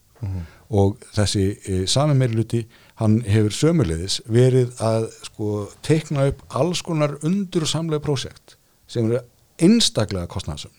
[0.72, 2.62] og þessi e, sami meirluti
[3.00, 5.50] hann hefur sömulegis verið að sko
[5.86, 8.56] teikna upp alls konar undur samlega prósekt
[8.90, 9.20] sem eru
[9.62, 10.72] einstaklega kostnæðsum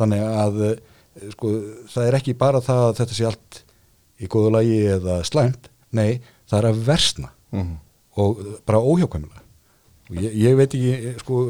[0.00, 0.72] þannig að e,
[1.34, 1.50] sko
[1.92, 3.62] það er ekki bara það að þetta sé allt
[4.22, 5.66] í góðu lagi eða slæmt.
[5.92, 7.72] Nei, það er að versna Mhm.
[8.16, 9.42] og bara óhjákvæmulega
[10.08, 11.40] og ég, ég veit ekki eh, sko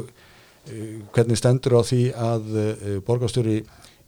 [1.13, 3.63] hvernig stendur á því að uh, borgarstjóri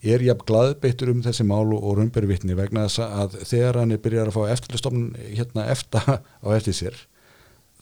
[0.06, 4.30] er jafn glaðbeittur um þessi mál og, raunbervittni vegna þess að þegar hann er byrjar
[4.30, 7.00] að fá eftirlistofn hérna eftir á eftir sér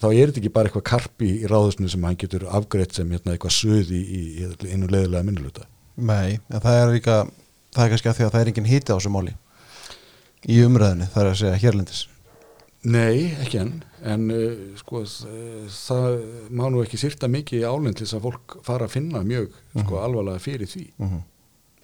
[0.02, 3.36] þá er þetta ekki bara eitthvað karpi í ráðusinu sem hann getur afgreitt sem hérna
[3.36, 7.20] eitthvað söði í, í, í einu leiðilega minniluta Nei, en það er líka
[7.74, 9.36] það er kannski að því að það er engin hiti á þessu máli
[10.44, 12.02] í umræðinu, það er að segja hérlendis
[12.84, 15.04] Nei, ekki enn, en uh, sko,
[15.72, 16.18] það
[16.52, 19.54] má nú ekki sýrta mikið í álinn til þess að fólk fara að finna mjög
[19.72, 20.88] sko, alvarlega fyrir því.
[21.00, 21.22] Mhm.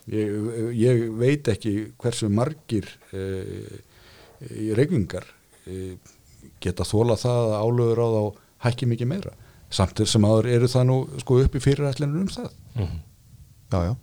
[0.10, 0.32] Ég,
[0.74, 1.72] ég veit ekki
[2.02, 3.78] hversu margir uh,
[4.76, 5.28] reikningar
[5.70, 5.94] uh,
[6.60, 8.24] geta þóla það að álögur á þá
[8.68, 9.34] hækki mikið meira.
[9.70, 12.52] Samt sem aður eru það nú sko, uppi fyrirætlinur um það.
[12.76, 13.02] Mhm.
[13.70, 13.96] Já, já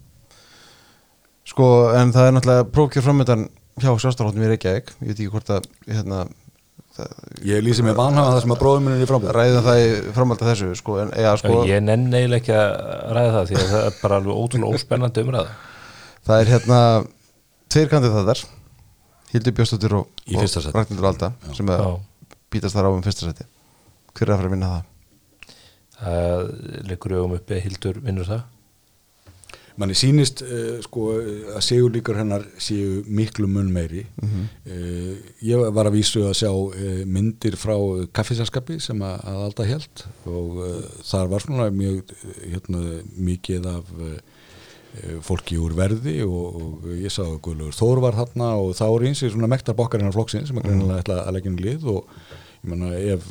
[1.46, 3.44] Sko, en það er náttúrulega prókjör framöndan
[3.78, 6.24] hjá sjástarhóttum í Reykjavík ég veit ekki hvort að hérna,
[7.46, 9.32] Ég lýsi mig vanhafa það sem að bróðum minni er í frambúð.
[9.36, 12.70] ræðum það í framhald af þessu sko, en, eða, sko, ég nenn eiginlega ekki að
[13.18, 15.54] ræða það því að það er bara alveg ótrúlega óspennandi umræða
[16.26, 16.80] það er hérna
[17.72, 18.42] tveir kandidatar
[19.34, 21.92] Hildur Bjóstóttir og, og Ragnhildur Alda sem að Já.
[22.54, 23.48] bítast þar á um fyrsta seti
[24.16, 24.84] hver er að fara að vinna það?
[25.96, 26.52] það
[26.90, 28.44] liggur augum uppi að Hildur vinnur það
[29.80, 31.08] manni sýnist uh, sko
[31.54, 34.04] að segulíkur hennar séu miklu mun meiri.
[34.22, 37.74] Uh, ég var að vísu að sjá uh, myndir frá
[38.16, 40.64] kaffiselskapi sem að, að alltaf held og
[41.06, 42.16] þar var svona mjög
[42.46, 42.82] hérna,
[43.16, 43.94] mikið af
[45.20, 49.02] fólki úr verði og, og ég sá að Guðlaugur Þór var þarna og þá er
[49.10, 51.84] eins og svona mektar bokkar hennar flokksinn sem er greinilega ætla að leggja í lið
[51.92, 52.14] og
[52.62, 53.26] ég menna ef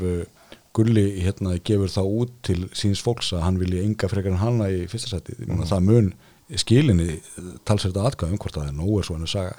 [0.76, 4.70] Gulli hérna gefur það út til síns fólks að hann vilja enga frekar en hana
[4.70, 6.10] í fyrsta seti, ég menna það mun
[6.54, 7.20] skilinni
[7.66, 9.56] talsverða atkvæðum hvort það er nógu er svona saga.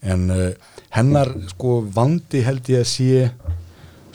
[0.00, 3.26] En uh, hennar sko vandi held ég að sé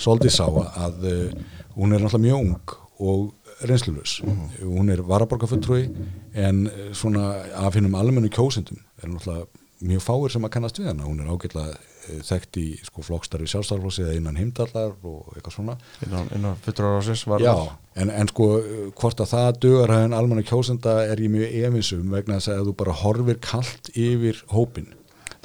[0.01, 1.35] svolítið sá að uh,
[1.75, 4.17] hún er náttúrulega mjög ung og reynslulus
[4.59, 5.85] hún er varaborgarfulltrúi
[6.33, 9.45] en uh, svona af hinnum almennu kjósendum er náttúrulega
[9.85, 11.05] mjög fáir sem að kannast við hana.
[11.05, 11.94] Hún er ágætlega uh,
[12.25, 15.75] þekkt í sko flokkstarfi sjálfstæðarflossi eða innan heimdallar og eitthvað svona.
[16.05, 17.53] Innan, innan fullur árásins var Já,
[18.01, 22.11] en, en sko uh, hvort að það dugar hæðin almenna kjósenda er ég mjög efinsum
[22.13, 24.91] vegna þess að þú bara horfir kallt yfir hópin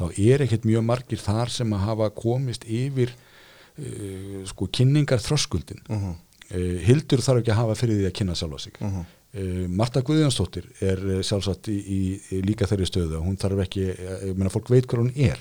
[0.00, 5.86] þá er ekkert mjög margir þar sem að hafa komist yfir uh, sko kynningar þröskuldin
[5.90, 6.10] uh
[6.50, 8.78] Hildur þarf ekki að hafa fyrir því að kynna sjálfa sig.
[8.82, 11.98] Uh Marta Guðjónsdóttir er uh, sjálfsagt í, í,
[12.34, 15.38] í líka þeirri stöðu hún þarf ekki, uh, ég meina fólk veit hver hún er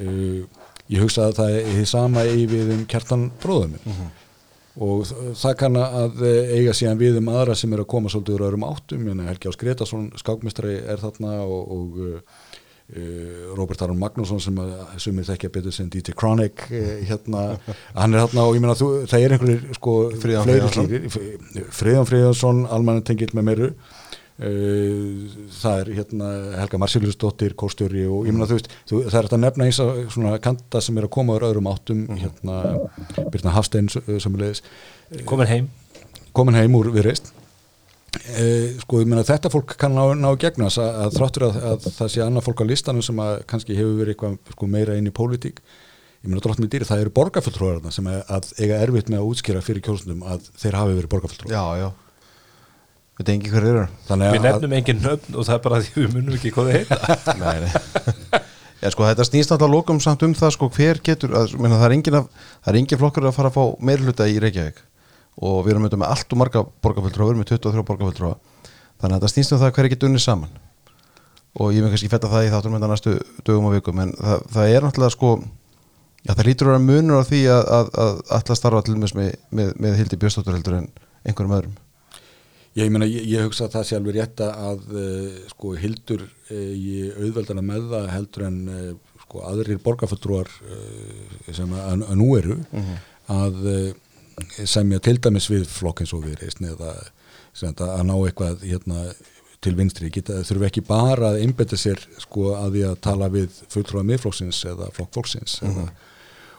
[0.00, 4.04] uh, ég hugsa að það er því sama í við um kjartan bróðum minn.
[4.84, 8.10] Og þ- það kann að eh, eiga síðan við um aðra sem er að koma
[8.10, 14.00] svolítið úr öðrum áttum, Helgi Ás Gretarsson skákmestari er þarna og, og uh, Robert Aron
[14.02, 17.44] Magnússon sem að sumir þekkja betur sem DJ Chronic uh, hérna,
[18.00, 19.94] hann er þarna og ég meina þú, það er einhverjir sko
[21.78, 23.70] Friðan Friðansson almann tengill með meiru.
[23.78, 23.93] Uh,
[24.34, 26.28] það er hérna
[26.58, 29.78] Helga Marsilusdóttir, kóstjóri og ég meina þú veist, þú, það er þetta að nefna eins
[29.84, 32.58] og svona kanta sem er að koma úr öðrum áttum hérna
[33.30, 34.64] Birna Hafstein samulegis
[35.30, 35.70] komin heim.
[36.34, 41.00] komin heim úr viðreist uh, sko ég meina þetta fólk kann ná, ná gegna að,
[41.06, 44.16] að þráttur að, að það sé annað fólk á listanum sem að kannski hefur verið
[44.16, 45.62] eitthvað sko, meira inn í pólitík.
[46.24, 49.30] Ég meina drótt með dýri, það eru borgarfulltrúarna sem að, að eiga erfitt með að
[49.30, 51.54] útskýra fyrir kjósundum að þeir hafi verið borgarfulltrúar
[53.14, 56.14] Við tengi hver eru þannig við nefnum engin nöfn og það er bara því við
[56.16, 57.18] munum ekki hvað þið heita.
[57.42, 58.40] Nei, nei.
[58.84, 61.86] Já, sko, þetta snýst alltaf lókum samt um það sko, hver getur, að, menna, það,
[61.86, 62.26] er engin að,
[62.58, 64.82] það er engin flokkur að fara að fá meiri hluta í Reykjavík.
[65.40, 68.34] Og við erum auðvitað með allt og marga borgarfulltrúa, við erum með 23 borgarfulltrúa.
[69.00, 70.58] Þannig að þetta snýst um það hver getur unnið saman.
[71.54, 73.14] Og ég með kannski fetta það í þáttum með næstu
[73.46, 77.22] dögum og vikum en það, það er náttúrulega sko já, það lítur að vera munur
[77.22, 79.16] á því að, að, að alltaf starfa til með,
[79.54, 80.88] með, með Hildi Björnstóttur heldur en
[81.22, 81.76] einhverjum öðrum
[82.78, 86.54] ég meina ég, ég hugsa að það sé alveg rétt að uh, sko hildur uh,
[86.74, 88.88] í auðveldana með það heldur en uh,
[89.24, 92.58] sko aðrir borgarfulltrúar uh, sem að, að nú eru
[93.34, 93.92] að uh,
[94.66, 96.72] semja til dæmis við flokk eins og við reysni
[97.54, 99.04] þetta að ná eitthvað hérna
[99.64, 103.60] til vinstri, geta, þurfi ekki bara að einbetta sér sko að því að tala við
[103.72, 105.86] fulltrúa miðflokksins eða flokkflokksins eða,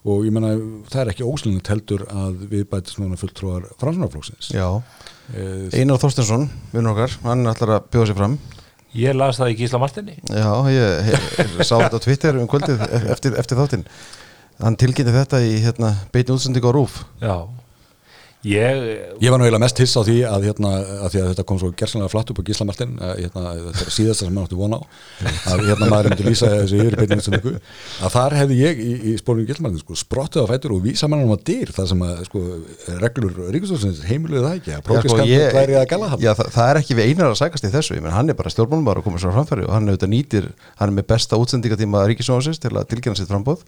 [0.10, 0.56] og ég meina
[0.90, 4.82] það er ekki óslunnet heldur að við bætist núna fulltrúar fransunarflokksins Já,
[5.34, 8.38] Einar Þorstensson, vinnur okkar hann ætlar að bjóða sér fram.
[8.96, 12.84] Ég las það í Gísla Martinni Já, ég, ég sá þetta á Twitter um kvöldið
[13.12, 13.84] eftir, eftir þáttinn.
[14.62, 17.36] Hann tilkynnti þetta í hérna, beitni útsendingu á Rúf já
[18.46, 18.84] ég,
[19.24, 20.72] Ég var nú eiginlega mest hiss á því að, hérna,
[21.06, 23.86] að, því að þetta kom svo gersanlega flatt upp á Gísla Martin að, hérna, þetta
[23.86, 24.80] er síðasta sem maður átti von á
[25.52, 27.62] að hérna maður myndi lýsa þessu yfir beinni einstaklega,
[28.06, 31.10] að þar hefði ég í, í spórnum Gísla Martin sko, sprottið á fætur og vísa
[31.12, 32.44] mannum á dyr það sem að sko,
[33.02, 35.26] reglur Ríkistóðsins heimiluðu það ekki að Já, sko,
[35.58, 37.98] væri að gala það Já, það, það er ekki við einar að sækast í þessu
[37.98, 40.14] ég menn, hann er bara stjórnmálum bara að koma sér á framfæri og hann, auðvitað
[40.14, 40.48] nýtir,
[40.80, 43.66] hann er með besta útsendingatíma Ríkisjónsins til að tilkynna sitt frambóð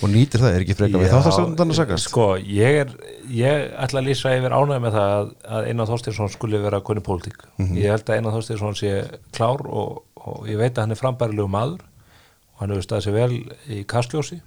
[0.00, 2.94] og nýtir það, er ekki frekar við Já, þáttastjórnundan að sækast sko, ég er
[3.32, 7.04] ég ætla að lýsa yfir ánægð með það að, að Einar Þorstinsson skulle vera koni
[7.04, 7.46] pólitík.
[7.78, 8.92] Ég held að Einar Þorstinsson sé
[9.36, 13.18] klár og, og ég veit að hann er frambærilegu maður og hann hefur staðið sér
[13.18, 13.38] vel
[13.72, 14.40] í kastljósi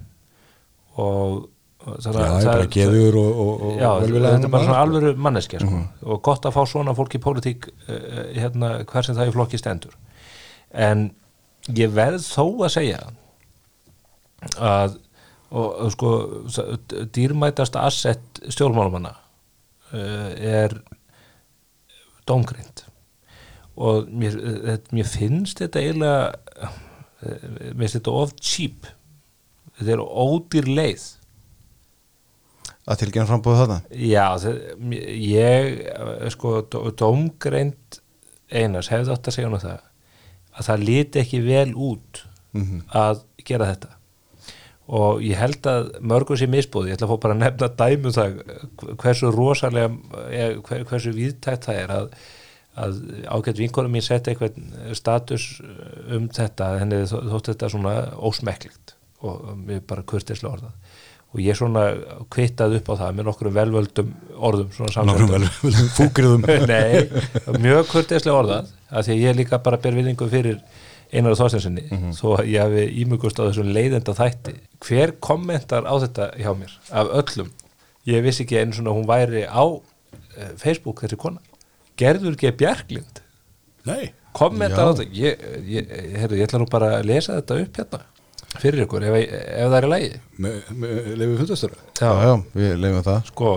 [0.96, 1.46] og
[1.86, 5.82] það er bara geður og, og, og Já, þetta er bara svona alvöru manneskja sko.
[6.06, 9.60] og gott að fá svona fólk í pólitík uh, hérna, hver sem það í flokki
[9.60, 9.96] stendur.
[10.72, 11.10] En
[11.76, 13.02] ég verð þó að segja
[14.60, 14.98] að
[15.50, 16.12] og, sko
[17.14, 19.12] dýrmætasta asset stjórnmálumanna
[19.92, 20.74] uh, er
[22.26, 22.84] dómgrind
[23.76, 26.80] og mér, uh, mér finnst þetta eiginlega uh,
[27.74, 28.88] mér finnst þetta of cheap.
[29.76, 31.04] Þetta er ódýr leið.
[32.86, 33.76] Að tilkynna frambóðu þarna?
[33.98, 34.58] Já, það,
[35.18, 37.98] ég eh, sko, dómgreind
[38.46, 39.80] einars hefði átt að segja hún það
[40.56, 42.22] að það liti ekki vel út
[42.96, 43.90] að gera þetta
[44.86, 48.12] og ég held að mörgum sé misbúði, ég ætla að fá bara að nefna dæmu
[48.14, 48.36] það
[49.02, 49.88] hversu rosalega
[50.68, 52.06] hver, hversu viðtækt það er að,
[52.84, 53.00] að
[53.34, 54.60] ágætt vinkonum mín setja eitthvað
[54.94, 55.48] status
[56.12, 56.68] um þetta.
[56.84, 57.96] Henni þó- þótt þetta svona
[58.30, 58.94] ósmekklegt
[59.26, 60.78] og mér bara kurtislega orðað.
[61.34, 61.82] Og ég svona
[62.32, 64.12] kvittað upp á það með nokkrum velvöldum
[64.46, 69.58] orðum Nokkrum vel, samsendum vel fúkriðum Nei, mjög kurtislega orðað af því að ég líka
[69.66, 70.60] bara ber viðingu fyrir
[71.12, 71.84] Einar Þorstensinni
[72.16, 74.56] þó að ég hafi ímugust á þessum leiðenda þætti.
[74.86, 77.52] Hver kommentar á þetta hjá mér af öllum?
[78.06, 81.40] Ég vissi ekki einu svona hún væri á uh, Facebook þessi kona.
[81.96, 82.36] Gerður.
[82.36, 83.22] Bjarklind?
[83.86, 84.90] Nei, kommentar Já.
[84.90, 85.08] á þetta.
[85.14, 88.04] Ég, ég, heyrðu, ég ætla nú bara að lesa þetta upp hérna
[88.60, 90.12] fyrir ykkur ef, ef það er í lagi.
[90.42, 93.18] Með, með leifið fundastöra já, já, við leifum það.
[93.30, 93.50] Sko,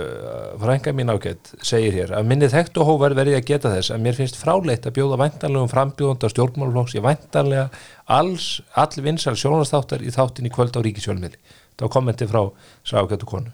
[0.00, 3.92] uh, frænka mín ágætt segir hér að minni þekkt og hóvar verði að geta þess
[3.94, 7.66] að mér finnst fráleitt að bjóða væntanlegum frambjóðanda stjórnmálflokks í væntanlega
[8.06, 8.46] alls,
[8.78, 12.46] all vinsal sjónastáttar í þáttin í kvöld á ríkisjólmiðli þá kommenti frá
[12.86, 13.52] sá ágættu konu.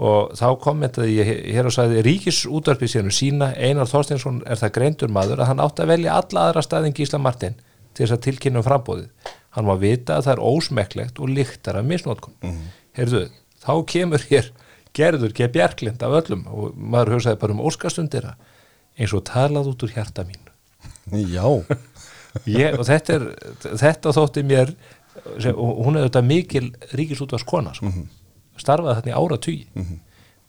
[0.00, 5.12] Og þá kommentaði ég hér og sagði ríkisútvarpið sérnum sína Einar Þorsteinsson er það greindur
[5.12, 7.58] maður að hann átti að velja alla aðra staðin Gísla Martin
[7.92, 11.80] til þess að tilkynna um frambóðið hann má vita að það er ósmekklegt og lyktar
[11.80, 12.58] af misnótkun mm.
[12.98, 13.22] heyrðu,
[13.62, 14.50] þá kemur hér
[15.00, 16.46] gerður geð bjarklind af öllum.
[16.52, 18.36] Og maður hugsaði bara um óskastundira
[19.00, 20.40] eins og talað út úr hjarta mín
[21.10, 21.44] já,
[22.60, 23.24] ég, og þetta, er,
[23.80, 24.74] þetta þótti mér
[25.42, 27.90] sem, og hún er þetta mikil ríkisútvars kona sko.
[28.60, 30.04] starfaði þarna í ára tugi mm -hmm.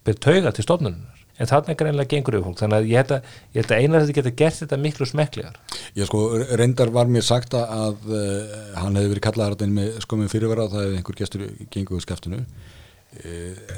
[0.06, 2.60] ber tauga til stofnunar en þarna greinlega gengur yfir fólk.
[2.60, 5.56] Þannig að ég held að, ég held að einar þetta geta gert þetta miklu smeklegar
[5.96, 6.20] Ég sko,
[6.60, 11.00] reyndar var mér sagt að, uh, hann hefði verið kallaðar með skömmum fyrirvara það hefði
[11.00, 12.38] einhver gestur gengur úr skaftinu.
[12.38, 12.71] uh,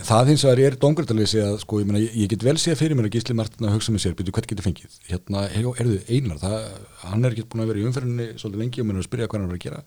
[0.08, 3.10] það hins vegar er dóngröndalvísi að sko, ég, meina, ég, get vel séð fyrir mér
[3.10, 4.98] að Gísli Martin að hugsa með sér, byrju, hvað getur fengið?
[5.10, 6.68] Hérna, hey, erðu einar, það,
[7.02, 9.30] hann er ekki búin að vera í umferðinni svolítið lengi og mér er að spyrja
[9.32, 9.84] hvað hann er að gera.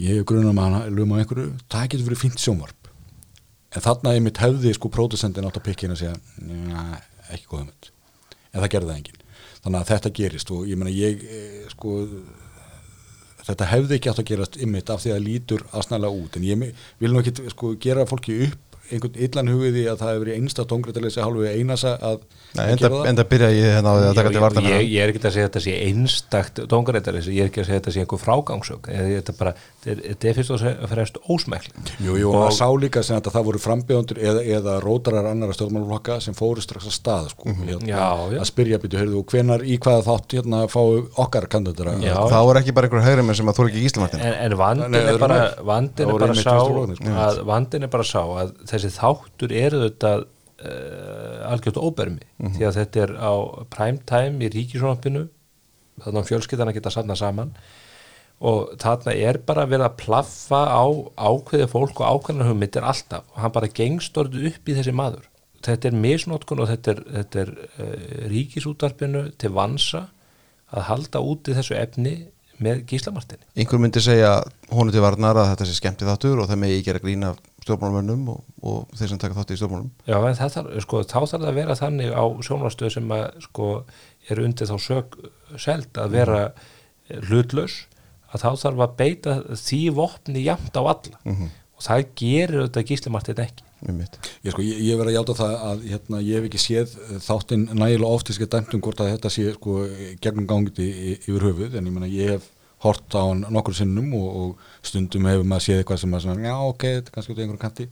[0.00, 2.90] Ég hef grunum að hann lögum á einhverju, það getur verið fínt sjónvarp.
[3.70, 7.66] En þarna ég mitt hefði sko pródusendin átt að pikkin að segja "Njá, ekki góða
[7.68, 7.90] mynd
[8.50, 9.24] en það gerði það enginn.
[9.60, 11.96] Þannig að þetta gerist og ég meina ég eh, sko
[13.46, 16.36] þetta hefði ekki átt að gerast ymmit af því að það lítur aðsnælega út.
[16.36, 16.66] En ég
[17.00, 20.64] vil nú ekki sko gera fólki upp einhvern illan hugiði að það hefur verið einsta
[20.70, 22.22] tóngrættaleysi hálfu einasa að,
[22.56, 25.04] Nei, að enda, enda byrja ég hérna á því að taka til vartan ég, ég
[25.04, 27.84] er ekki að segja að þetta sé einstakt dóngareitar, ég er ekki að segja að
[27.84, 31.18] þetta sé einhver frágangsök þetta bara, þetta er- fyrst og fremst
[32.04, 36.18] jú, og maður sá líka sem að það voru frambjóðundur eða, eða rótarar annara stjórnmálflokka
[36.20, 38.40] sem fóru strax að stað sko, hérna, Já, já.
[38.42, 42.74] að spyrja býtu, heyrðu, hvenar í hvaða þátt hérna fáu okkar kandidatara þá er ekki
[42.76, 45.18] bara einhver hægri með sem að þú er ekki Gíslamartin en, en vandin Nei, er
[45.24, 47.16] bara vandin Það er voru bara sá sko.
[47.24, 52.24] að vandin er bara sá að þessi þáttur eru þetta uh, algjört óbermi.
[52.38, 52.54] Mhm.
[52.58, 53.32] því að þetta er á
[53.72, 55.26] prime time í ríkisjónapinu
[56.00, 57.50] þannig að fjölskyldana geta safna saman
[58.40, 60.84] og þarna er bara verið að plaffa á
[61.20, 63.26] ákveði fólk og ákveðnar hugmyndir alltaf.
[63.34, 65.26] Og hann bara gengst orðið upp í þessi maður.
[65.60, 67.94] Þetta er misnótkun og þetta er, þetta er uh,
[68.32, 70.06] ríkisútvarpinu til vansa
[70.70, 72.14] að halda úti þessu efni
[72.60, 74.34] með gíslamartinni einhver myndi segja
[74.68, 77.30] honu til varnar að þetta sé skemmti þáttur og það megi gera grína
[77.64, 79.90] stjórnmálumönnum og, og þeir sem taka þátt í stjórnmálum.
[80.08, 83.24] Já, en það þarf, sko, þá þarf það að vera þannig á sjónvarstöð sem að,
[83.46, 83.68] sko,
[84.30, 85.18] er undir þá sög
[85.60, 87.26] seld að vera mm.
[87.28, 87.76] hlutlaus,
[88.30, 91.18] að þá þarf að beita því vopni jamt á alla.
[91.80, 93.66] Og það gerir þetta gíslimartin ekki.
[94.44, 96.90] Ég, sko, ég, ég verð að játa það að hérna, ég hef ekki séð
[97.24, 99.76] þáttinn nægilega oft þess að dæmt um hvort að þetta sé sko,
[100.20, 100.80] gegnum gangið
[101.14, 102.50] yfir höfuð en ég meina ég hef
[102.84, 106.44] hort á hann nokkur sinnum og, og stundum hefur maður séð eitthvað sem maður svona,
[106.44, 107.88] já ok, þetta er kannski út í einhverjum kanti.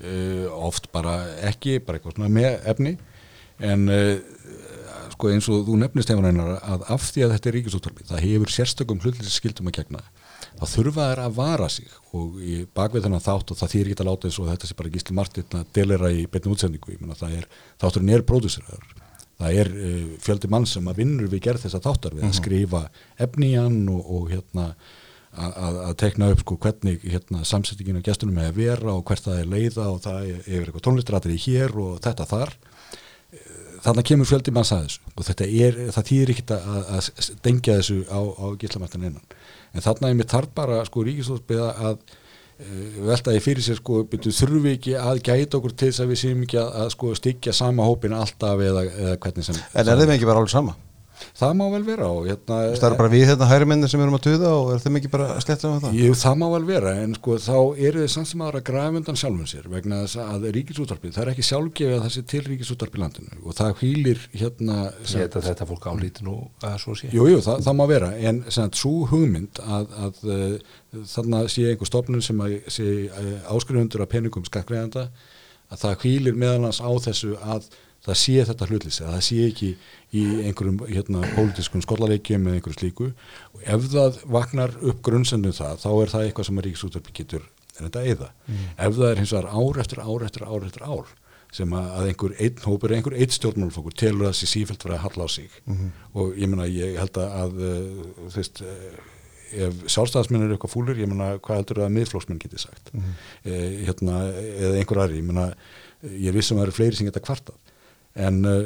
[0.00, 1.14] Uh, oft bara
[1.46, 2.96] ekki, bara eitthvað svona með efni
[3.70, 4.14] en uh,
[5.20, 8.22] sko eins og þú nefnist hefur einar að af því að þetta er ríkisúttarpi það
[8.24, 10.00] hefur sérstökum hlutlisskildum að gegna
[10.56, 14.04] þá þurfa þær að vara sig og í bakvið þennan þátt og það þýr ekki
[14.04, 17.04] að láta eins og þetta sé bara Gísli Martin að delera í beinni útsendingu, ég
[17.04, 17.46] meina það er
[17.82, 18.88] þátturinn er próduseraður,
[19.40, 22.82] það er uh, fjöldi mann sem að vinnur við gerð þessa þáttar við að skrifa
[23.20, 24.72] efni í hann og, og hérna
[25.30, 29.36] að tekna upp sko hvernig hérna samsettingin á gestunum er að vera og hvert það
[29.38, 32.56] er leiða og það er, er eitthvað tónlistratir í hér og þetta þar
[33.84, 37.76] þannig kemur fjöldi manns að þessu og þetta er, það þýðir ekkit að, að stengja
[37.80, 39.38] þessu á, á gíslamartin innan
[39.74, 44.02] en þarna er mér þarf bara sko ríkistóðsbyggða að uh, velta því fyrir sér sko
[44.10, 46.92] byrju, þurfum við ekki að gæta okkur til þess að við séum ekki að, að
[46.96, 50.54] sko styggja sama hópin alltaf eða, eða hvernig sem en er þeim ekki bara alveg
[50.54, 50.76] sama?
[51.38, 54.16] Það má vel vera og hérna það eru bara við hérna hægri menni sem erum
[54.18, 55.98] að tuða og er þeim ekki bara að sletta með það?
[56.00, 57.56] Jú, það má vel vera, en sko þá
[57.88, 61.24] eru þið samt sem aðra að grafa undan sjálfum sér vegna þess að ríkisúttarpið, það
[61.24, 64.78] er ekki sjálfgefið að það sé til ríkisúttarpið landinu og það hvílir hérna
[65.10, 67.10] veit að þetta fólk álíti nú að svo sé.
[67.14, 70.78] Jú, jú, það, það má vera, en svo hugmynd að, að uh,
[71.10, 75.08] þarna sé einhver stofnun sem að sé uh, áskrifundur af peningum skakkriðanda
[75.70, 77.68] að það hvílir meðalans á þessu að
[78.06, 79.70] það sé þetta hlutlýsi, að það sé ekki
[80.16, 83.08] í einhverjum hérna pólitískun skollaleikjum eða einhverju slíku.
[83.54, 87.46] Og ef það vaknar upp grunnsendum það, þá er það eitthvað sem að ríkisúttarpi getur
[87.76, 88.30] reynda að eða.
[88.76, 91.14] Ef það er hins vegar ár eftir ár eftir ár eftir ár
[91.50, 95.24] sem að einhver einn hópur, einhver einn stjórnmálfókur telur að þessi sífælt verið að halla
[95.26, 95.56] á sig.
[96.14, 99.00] Og ég meina, ég held að, uh, þú veist, uh,
[99.66, 102.92] ef sjálfstæðismenn eru eitthvað fúlir, ég meina, hvað heldur að miðflóksmenn geti sagt?
[102.94, 103.02] Mm
[103.50, 105.48] hérna, eða einhver aðri, ég meina
[106.06, 107.56] ég er vissum að það eru fleiri sem geta kvartað
[108.18, 108.62] en uh,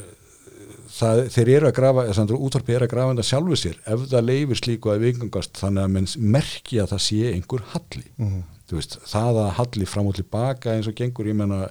[0.95, 4.61] það, þeir eru að grafa, útvarpi er að grafa þetta sjálfu sér ef það leifir
[4.61, 8.07] slíku að vikangast þannig að menn merki að það sé einhver halli.
[8.64, 11.66] Þú veist, það að halli fram og tilbaka eins og gengur, ég menna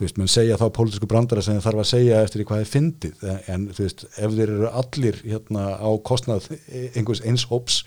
[0.00, 3.24] þú veist, menn segja þá pólitísku brandara sem þarf að segja eftir hvað er fyndið
[3.52, 6.46] en þú veist, ef þeir eru allir hérna á kostnað
[6.94, 7.82] einhvers eins hóps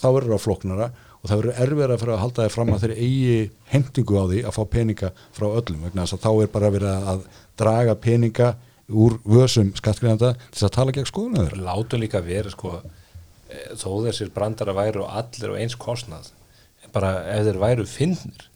[0.00, 0.86] þá verður það flóknara
[1.20, 3.36] og það verður erfiðar að fyrir að halda þeir fram að þeir eigi
[3.72, 7.10] hendingu á því að fá peninga frá öllum vegna þess að þá er bara verið
[7.12, 7.26] að
[7.58, 8.54] draga peninga
[8.86, 11.62] úr vösum skattgreðanda til þess að tala gegn skoðuna þeirra.
[11.66, 16.30] Látum líka vera sko eh, þó þessir brandara væru allir og eins kostnað
[16.94, 18.46] bara ef þeir væru finnir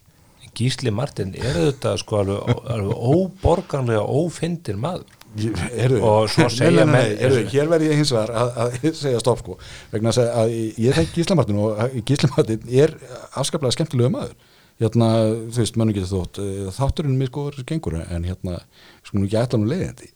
[0.57, 5.17] Gísli Martin er þetta sko alveg, alveg óborganlega ófindir maður.
[5.31, 9.53] Heru, og svo segja heru, hér verð ég hins vegar að, að segja stopp sko
[9.93, 12.97] vegna að, að ég þekk Gísli Martin og Gísli Martin er
[13.39, 14.33] afskaplega skemmtilega maður
[14.81, 15.09] hérna,
[15.53, 18.57] þú veist, mannum getur þótt eh, þátturinn mér sko er gengur en hérna,
[19.05, 20.11] sko nú ekki ætla nú leiðandi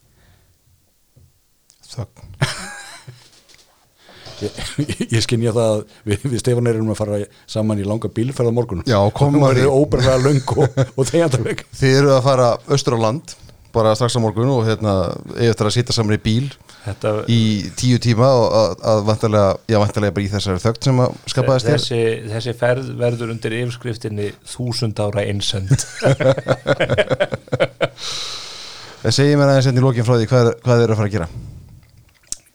[1.86, 2.32] Þögn.
[4.36, 4.52] Ég,
[5.14, 8.58] ég skynja það að við, við Stefán erum að fara saman í langa bílferð á
[8.58, 13.04] morgunum Já, komum við óberðlega löng og, og þegjandaveg Þið eru að fara austur á
[13.06, 13.32] land
[13.72, 14.92] bara strax á morgun og hérna
[15.40, 16.50] eftir að sitja saman í bíl
[16.86, 17.40] þetta, í
[17.78, 21.66] tíu tíma og að, að vantarlega, já vantarlega bara í þessari þögn sem að skapaðist
[21.66, 21.80] þér?
[21.82, 22.00] Þessi,
[22.34, 25.74] þessi ferð verður undir yfirskriftinni þúsund ára einsend
[29.02, 31.10] Það segir mér aðeins enn í lókin frá því hvað, er- hvað eru að fara
[31.10, 31.28] að gera?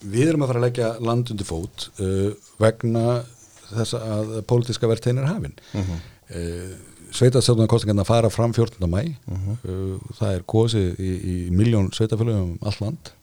[0.02, 3.06] Við erum að fara að leggja land undir fót uh, vegna
[3.72, 5.54] þess að pólitíska verðtein er hafin.
[5.78, 6.00] Uh -huh.
[6.36, 6.72] uh,
[7.12, 8.88] Sveitastjórnarkostingarna fara fram 14.
[8.90, 13.12] mæ uh, það er kosið í, í miljón sveitafélögum um all land.
[13.12, 13.21] uh,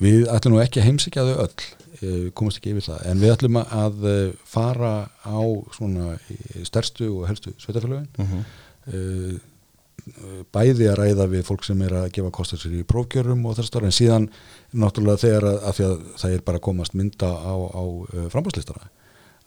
[0.00, 1.66] við ætlum nú ekki að heimsækja þau öll
[2.00, 4.16] uh, komast ekki yfir það, en við ætlum að uh,
[4.48, 5.40] fara á
[5.76, 6.16] svona
[6.66, 9.38] stærstu og helstu sveitafélögin uh,
[10.50, 13.74] bæði að ræða við fólk sem er að gefa kostar sér í prófkjörum og þess
[13.76, 14.30] að en síðan
[14.72, 17.82] náttúrulega þegar að, að það er bara að komast mynda á, á
[18.32, 18.88] frambáslistana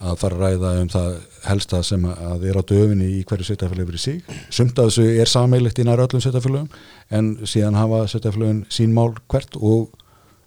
[0.03, 1.11] að fara að ræða um það
[1.47, 4.39] helsta sem að er á döfinni í hverju sveitafélagi fyrir sig.
[4.53, 6.69] Sumt að þessu er sameilegt í næra öllum sveitafélagum
[7.17, 9.93] en síðan hafa sveitafélagin sín mál hvert og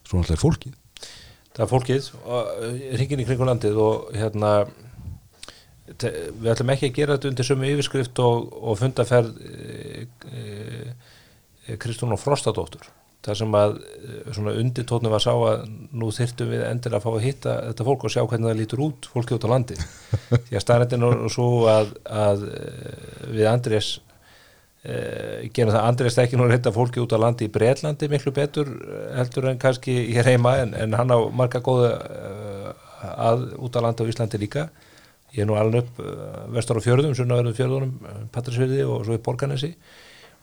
[0.07, 0.75] svo náttúrulega er fólkið.
[1.57, 2.11] það er fólkið
[2.97, 4.51] hringin í kringu landið og hérna
[5.87, 12.15] við ætlum ekki að gera þetta undir sömu yfirskrift og, og fundaferð e, e, Kristún
[12.15, 12.89] og Frostadóttur
[13.27, 15.67] þar sem að e, svona undirtótnum var sá að
[15.97, 18.83] nú þyrftum við endilega að fá að hitta þetta fólk og sjá hvernig það lítur
[18.87, 19.79] út fólkið út á landi.
[20.49, 22.67] Því að staðrættin er svo að, að e,
[23.35, 23.97] við Andrés
[24.87, 28.31] Uh, gerum það Andrés ekki nú að hitta fólki út á landi í Breitlandi miklu
[28.31, 31.89] betur eh, heldur en kannski hér heima en, en hann á marga góða
[33.03, 34.69] að út á landi á Íslandi líka.
[35.35, 35.99] Ég er nú alveg upp
[36.55, 39.73] vestur á fjörðum, sunnaverðum fjörðunum Patrísfjörði og svo í Borganesi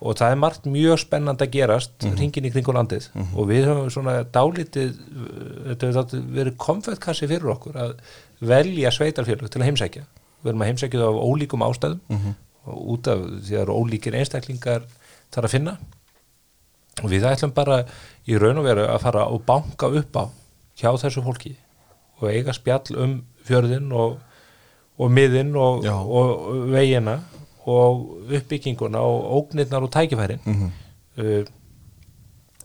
[0.04, 2.46] og það er margt mjög spennand að gerast mm -hmm.
[2.48, 3.08] í kringu landið.
[3.36, 4.98] Og við höfum svona dálítið
[6.36, 7.94] verið konfettkassi fyrir okkur að
[8.40, 10.04] velja sveitarfjörðu til að heimsækja.
[10.44, 12.00] Við erum að heimsækja það af ólíkum ástæðum.
[12.66, 14.82] Og út af því að það eru ólíkir einstaklingar
[15.32, 15.78] þar að finna.
[17.04, 17.86] Og við ætlum bara
[18.28, 20.26] í raun og veru að fara og banka upp á
[20.80, 21.56] hjá þessu fólki.
[22.20, 24.20] Og eiga spjall um fjörðin og,
[24.98, 25.96] og miðin og, Já.
[25.96, 27.22] og vegina
[27.70, 30.42] og uppbygginguna og ógnirnar og tækifærin.
[31.18, 31.44] Uh,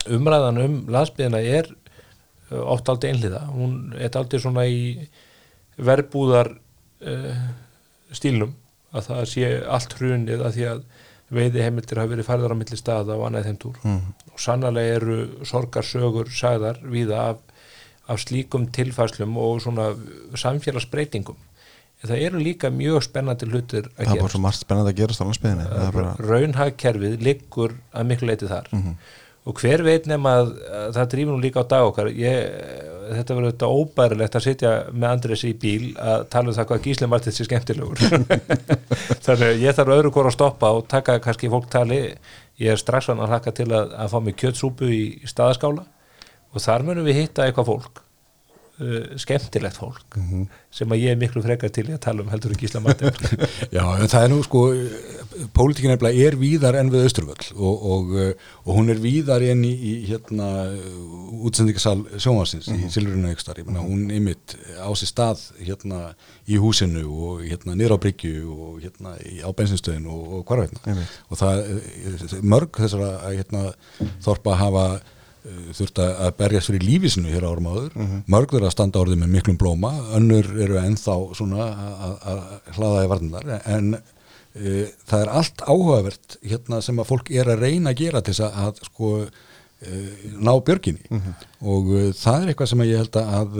[0.09, 5.09] umræðan um landsbyðina er uh, oft aldrei einliða hún er aldrei svona í
[5.77, 7.43] verbúðar uh,
[8.11, 8.55] stílnum
[8.89, 10.81] að það sé allt hrunið að því að
[11.29, 13.75] veiði heimildir hafa verið færðar á milli staða og annað þeim túr.
[13.85, 13.99] Mm.
[14.33, 17.43] og sannlega eru sorgarsögur sagðar víða af,
[18.09, 19.91] af slíkum tilfæslum og svona
[20.33, 21.37] samfélagsbreytingum
[22.07, 24.99] það eru líka mjög spennandi hlutir að Það er bara gera svo margt spennandi að
[25.01, 28.69] gerast á landsbyðinni er raunhagkerfið liggur að miklu leiti þar.
[29.49, 32.09] Og hver veit nema að, að það drýfur nú líka á dag okkar.
[32.13, 32.57] Ég,
[33.15, 36.83] þetta verður þetta óbærilegt að sitja með Andres í bíl að tala um það hvað
[36.85, 38.03] Gísli Martins sé skemmtilegur.
[39.25, 42.01] Þannig að ég þarf öðru hvort að stoppa og taka kannski fólk tali.
[42.61, 45.87] Ég er strax vann að hlaka til að, að fá mig kjötsúpu í staðaskála.
[46.53, 48.03] Og þar munum við hitta eitthvað fólk
[48.79, 50.17] uh, skemmtilegt fólk
[50.73, 53.13] sem að ég er miklu frekar til í að tala um heldur ekki Ísla Martin
[53.77, 54.65] Já, en það er nú sko
[55.55, 58.13] pólitíkin er víðar enn við Östurvöll og, og,
[58.65, 60.49] og hún er víðar enn í, í hérna
[61.45, 66.13] útsendingasal sjónvarsins í Silfurinu Aukstar, ég menna hún ymitt á sér stað hérna
[66.49, 70.97] í húsinu og hérna niður á Bryggju og hérna í, á bensinstöðin og, og hvarveitna
[71.29, 73.69] og það eh, mörg þessara hérna
[74.25, 75.15] þorpa hafa eh,
[75.77, 77.93] þurft að að berjast fyrir lífisinu hér árum áður,
[78.27, 83.03] mörg þeirra standa orðið með miklum blóma, önnur eru ennþá svona að- að að hlaða
[83.05, 87.93] í varnindar en e, það er allt áhugavert hérna sem að fólk er að reyna
[87.93, 90.03] að gera til þess að, að sko e,
[90.43, 91.23] ná björginni.
[91.63, 93.59] Og e, það er eitthvað sem að ég held að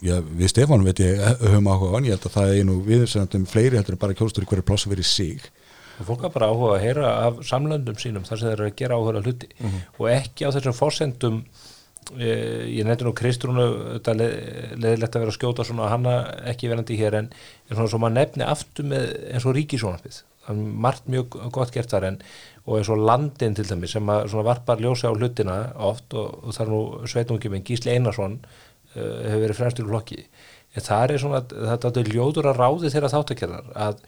[0.00, 2.76] já, við Stefán veit ég höfum áhuga á hann, ég held að það er nú
[2.86, 5.42] viðursendum fleiri heldur en bara kjóstur í hverju pláss fyrir sig
[6.00, 8.78] og fólk har bara áhuga að heyra af samlöndum sínum þar sem þeir eru að
[8.80, 9.50] gera áhuga hluti.
[10.00, 11.42] Og ekki á þessum fórsendum
[12.18, 13.66] eh, ég nefndi nú Kristrúnu
[13.98, 16.14] þetta leð- leðilegt að vera að skjóta svona hana
[16.50, 17.28] ekki verandi hér en,
[17.68, 21.74] en svona svo maður nefni aftur með eins og ríkisónarpið það er margt mjög gott
[21.74, 22.16] gert þar en
[22.64, 25.58] og eins og landin til dæmis sem að svona varpar ljósa á hlutina
[25.90, 26.80] oft og, og það er nú
[27.12, 30.18] sveitungjuminn Gísli Einarsson uh, hefur verið fremstur í flokki.
[30.78, 34.02] En það er svona, þetta er ljóður að ráði þeirra þáttakerðar að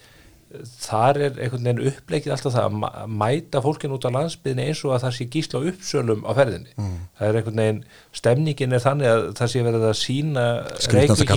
[0.82, 4.94] þar er einhvern veginn uppleikið alltaf það að mæta fólkin út á landsbyðinni eins og
[4.96, 6.74] að það sé gísla uppsölum á ferðinni.
[7.18, 7.80] Það er einhvern veginn,
[8.20, 10.44] stemningin er þannig að það sé verið að sína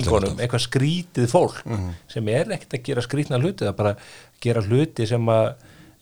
[0.00, 0.42] alltaf.
[0.44, 1.62] eitthvað skrítið fólk
[2.12, 3.98] sem er ekkert að gera skrítna hluti það er bara að
[4.46, 5.46] gera hluti sem að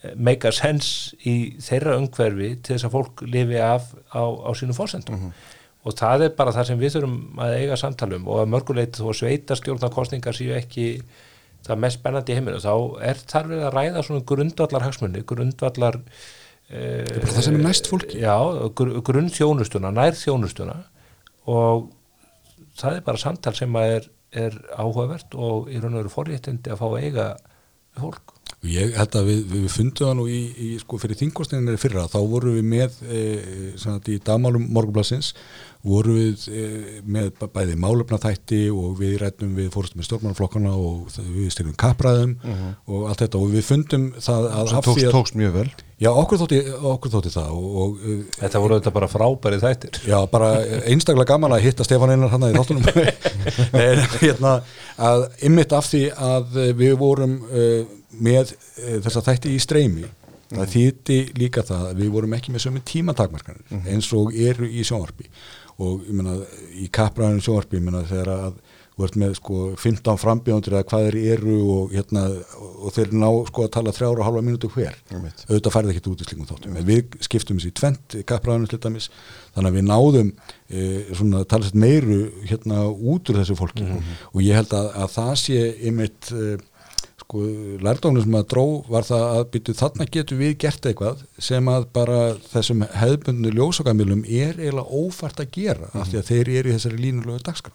[0.04, 4.50] eh, make a sense í þeirra umhverfi til þess að fólk lifi af á, á
[4.58, 5.30] sínum fórsendum
[5.84, 9.10] og það er bara það sem við þurfum að eiga samtalum og að mörguleit þó
[9.10, 10.86] að sveitarstjórnarkostningar séu ekki
[11.64, 12.74] það mest spennandi í heiminu þá
[13.10, 16.00] er þar verið að ræða svona grundvallar hagsmunni, grundvallar
[16.70, 18.20] er bara það sem er næst fólki.
[18.22, 18.36] já,
[18.76, 20.78] gr grunnþjónustuna, nær þjónustuna
[21.50, 21.90] og
[22.78, 24.06] það er bara samtal sem að er,
[24.46, 27.28] er áhugavert og í raun og veru forréttindi að fá að eiga
[28.00, 28.34] fólk
[28.64, 32.16] Ég held að við, við fundum það nú í, í sko fyrir þingkostninginni fyrra, þá
[32.30, 33.20] vorum við með e,
[34.08, 35.34] í dagmálum morgunblassins
[35.84, 36.66] vorum við e,
[37.04, 41.50] með bæ- bæði málefna þætti og við rættum við fórstum með stjórnmannflokkana og það- við
[41.52, 42.32] styrnum kappræðum
[42.88, 43.40] og allt þetta.
[43.42, 45.66] Og við fundum það að því tókst, að, tókst mjög vel.
[46.04, 46.58] Já okkur þótti,
[46.90, 50.00] okkur þótti það og, og e, þetta voru þetta bara frábæri þættir.
[50.08, 50.50] Já, bara
[50.88, 52.90] einstaklega gaman að hitta Stefán Einar hann í þáttunum.
[53.84, 54.56] En hérna
[54.98, 57.80] að ymmit af því að eh, við vorum uh,
[58.24, 60.06] með uh, þessa þætti í streymi
[60.54, 64.84] það þýtti líka það að við vorum ekki með sömu tímatakmarkanir eins og eru í
[64.86, 65.26] sjónvarpi
[65.82, 66.38] og ég meina
[66.78, 68.58] í kappræðinu sjónvarpi ég meina þegar að
[68.94, 72.22] þú ert með sko 15 frambjóndur eða hvað þeir eru og hérna
[72.54, 74.94] og þeir ná sko að tala þrjára og halva mínútu hver.
[75.10, 76.76] Auðvitað færði ekkert út í slíkum þáttum.
[76.78, 79.08] En við skiptum þessi í tvent kappræðinu til dæmis.
[79.56, 83.88] Þannig að við náðum e, svona tala sér meiru hérna út úr þessu fólki.
[84.30, 85.58] Og ég held að, að það sé
[85.90, 86.54] einmitt e,
[87.24, 87.40] sko
[87.84, 91.88] lærdóknum sem að dró var það að byrju þarna getum við gert eitthvað sem að
[91.96, 92.20] bara
[92.52, 97.00] þessum hefðbundinu ljósakamilum er eiginlega ófært að gera af því að þeir eru í þessari
[97.00, 97.74] línulegu dagskrá.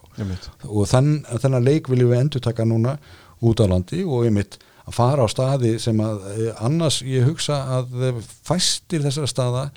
[0.69, 2.95] Og þann, þennan leik viljum við endur taka núna
[3.41, 7.61] út á landi og einmitt að fara á staði sem að eh, annars ég hugsa
[7.79, 9.69] að fæstir þessara staða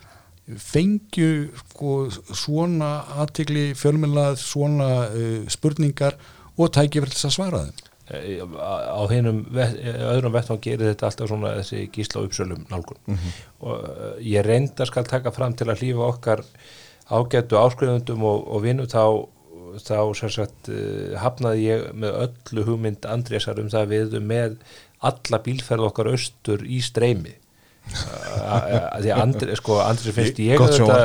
[0.58, 2.90] fengju sko, svona
[3.22, 6.16] aðtikli fjölmjölað svona uh, spurningar
[6.58, 11.56] og tækifæri til þess að svara þeim á hinnum öðrum vettvang gerir þetta alltaf svona
[11.60, 13.18] þessi gísla uppsölum nálgun.
[13.64, 16.44] Og eh, ég reynda skal taka fram til að hlýfa okkar
[17.12, 19.28] ágættu áskrifundum og, og vinnu þá
[19.80, 24.58] þá sagt uh, hafnaði ég með öllu hugmynd Andrésar um það að við með
[25.00, 27.32] alla bílferð okkar austur í streymi.
[29.02, 29.80] Því að Andri, sko,
[30.14, 30.98] finnst ég þetta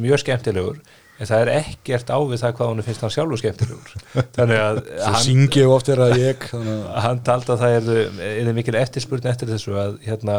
[0.00, 0.80] mjög skemmtilegur
[1.16, 3.96] en það er ekkert á við það hvað hann finnst hann sjálfur skemmtilegur.
[4.36, 4.80] Þannig að
[5.26, 7.90] syngi ég oft er að ég þannig hann taldi að það er,
[8.28, 10.38] er mikil eftirspurn eftir þessu að hérna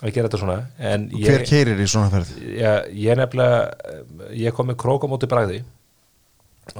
[0.00, 0.58] að gera þetta svona.
[0.80, 2.32] En hver ég, keirir í svona ferð?
[2.42, 5.60] Ég, ég nefnilega ég kom með krók á móti bragði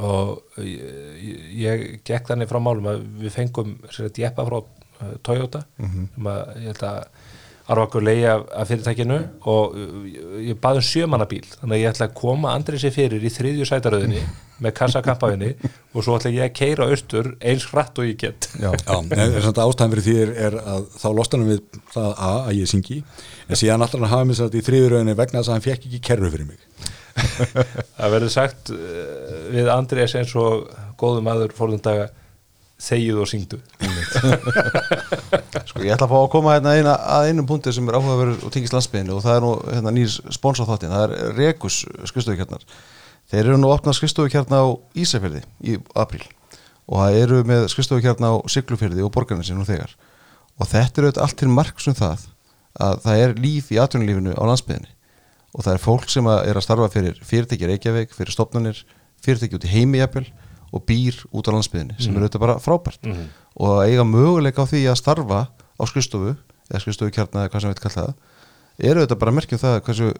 [0.00, 4.58] og ég, ég gekk þannig frá málum að við fengum sér að djeppa frá
[5.26, 7.00] Toyota sem að ég held að
[7.72, 9.18] arvakur leiði af, af fyrirtækinu
[9.50, 10.08] og uh,
[10.44, 13.68] ég baði um sjömanabíl þannig að ég ætla að koma Andri sér fyrir í þriðju
[13.70, 14.24] sætaröðinni
[14.64, 18.48] með kassakampafinni og svo ætla ég að keira austur eins hratt og ég get.
[18.60, 21.62] Já, Já, en samt ástæðan fyrir því er, er að þá lostanum við
[21.94, 23.00] það A að ég syngi
[23.48, 26.02] en síðan alltaf hann hafa mér satt í þriðuröðinni vegna þess að hann fekk ekki
[26.10, 26.68] kerru fyrir mig.
[27.96, 30.68] Það verður sagt uh, við Andrés eins og
[31.00, 32.10] góðum aður fórðum daga
[32.84, 33.58] þegið og syngdu
[35.68, 38.46] sko ég ætla að fá að koma hérna eina, að einum punkti sem er áhugaverður
[38.46, 41.76] og tengist landsbyðinu og það er nú hérna, nýr sponsor þáttinn, það er Rekus
[42.10, 42.62] skrifstofukjarnar.
[43.32, 44.66] Þeir eru nú að opna skristofu hérna á
[45.00, 46.24] Ísafjörði í apríl
[46.84, 49.90] og það eru með skristofu hérna á Siglufjörði og Borgarnesi nú þegar.
[50.60, 52.18] Og þetta eru allt til marksum það
[52.84, 54.92] að það er líf í atvinnulífinu á landsbyðinni
[55.54, 58.80] og það er fólk sem er að starfa fyrir fyrirtæki Reykjavík, fyrir stopnunir
[59.24, 60.24] fyrirtæki út í heimijafel
[60.74, 63.02] og býr út á landsbyðinni sem er auðvitað bara frábært.
[63.06, 63.26] Mhm.
[63.54, 66.34] og að eiga möguleika á því að starfa á skristofu
[66.70, 68.14] eða skristofu kjarna eða hvað sem við kalla það
[68.90, 70.14] eru auðvitað bara að merkjum það hversu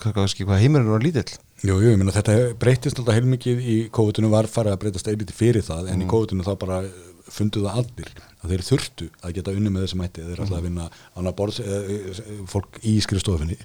[0.00, 1.38] hvað, heimurinn er lítill.
[1.62, 5.34] Jú, jú, ég meina þetta breytist alltaf heilmikið í COVID-19 var farið að breytast eiliti
[5.36, 6.82] fyrir það en í COVID-19 þá bara
[7.30, 10.66] fundu það allir að þeir þurftu að geta unni með þessum hætti þeir alltaf að
[10.66, 10.86] vinna
[11.18, 12.14] annar borðs eða,
[12.50, 13.58] fólk í skrifstofinni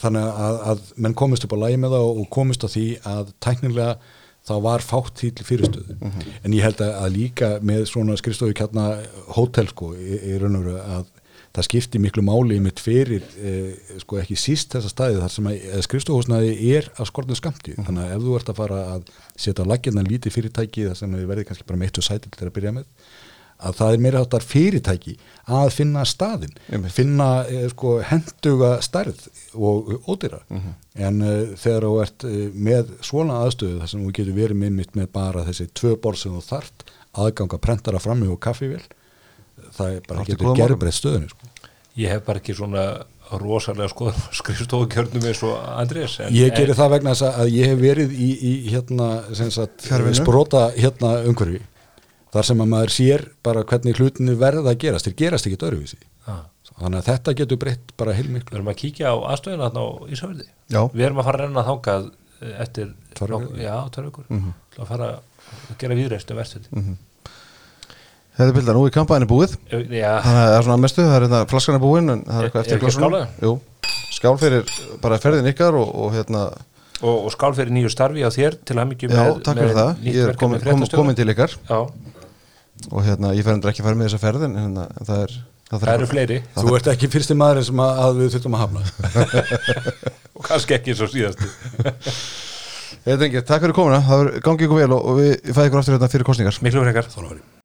[0.00, 3.32] þannig að, að menn komist upp á lægi með það og komist á því að
[3.44, 3.90] tæknilega
[4.48, 5.98] þá var fátt til fyrirstöðu.
[6.42, 8.90] En ég held að, að líka með svona skrifstofu kjarna
[9.36, 11.06] hótel sko í, raun og veru að
[11.58, 13.72] það skipti miklu máli í mitt fyrir eh,
[14.02, 18.12] sko ekki síst þessa staði þar sem að skrifstofuhúsnaði er að skortinu skamti þannig að
[18.14, 21.46] ef þú ert að fara að setja á laginnan lítið fyrirtæki þar sem þið verði
[21.48, 23.08] kannski bara meitt og sætil til að byrja með
[23.58, 25.16] að það er meira áttar fyrirtæki
[25.48, 26.92] að finna staðin Einmitt.
[26.94, 29.24] finna eh, sko henduga stærð
[29.58, 34.36] og ódýra en uh, þegar þú ert uh, með svona aðstöðu þar sem þú getur
[34.38, 36.84] verið með mitt með bara þessi tvö borð sem þú þart
[37.18, 38.84] aðganga prentara frammi og kaffivél
[39.74, 41.48] það er bara getur gerbreytt stöðunni sko.
[41.98, 42.84] Ég hef bara ekki svona
[43.42, 48.14] rosalega skoðan skrifstofukjörnum eins og Andrés ég gerir það vegna þess að- ég hef verið
[48.14, 49.88] í, í hérna sagt,
[50.20, 51.60] sprota hérna umhverfi
[52.34, 56.00] þar sem að maður sér bara hvernig hlutinni verða að gerast þeir gerast ekki öðruvísi.
[56.28, 56.44] Ah.
[56.76, 58.52] þannig að þetta getur breytt bara heilmiklu.
[58.52, 60.80] Við erum að kíkja á aðstöðuna þarna á Ísafjörði Já.
[60.92, 62.08] Við erum að fara að renna þangað
[62.42, 64.26] eh, eftir vikur.
[64.28, 64.52] Mm -hmm.
[64.76, 66.84] að fara að gera viðreist um verðstöði
[68.38, 69.54] Þetta er bildar, nú er kampaðinni búið.
[69.66, 72.20] Já, þannig að það er svona að mestu, það er hérna flaskan er búin en
[72.22, 73.24] það er eitthvað eftir?
[73.42, 73.54] Jú,
[74.14, 76.42] skál fyrir bara ferðin ykkar og, og hérna
[77.02, 79.90] og, og skál fyrir nýju starfi á þér til að mikið já, takk fyrir það,
[80.06, 81.56] ég er komin, komin til ykkar.
[81.66, 81.80] Já,
[82.90, 85.34] og hérna, ég fer endur ekki að fara með þessa ferðin en hérna, það er
[85.68, 86.38] það, það eru fleiri.
[86.56, 88.80] þú ert ekki fyrsti maður sem að, að við þurfum að hafna.
[90.38, 91.48] Og kannski ekki svo síðastu
[93.04, 95.70] Þetta er ekki, takk fyrir komuna, það er gangið ykkur vel og, og við, fæðum
[95.70, 97.08] ykkur aftur hérna fyrir kostningar Miklu frekar.
[97.14, 97.57] Þannig að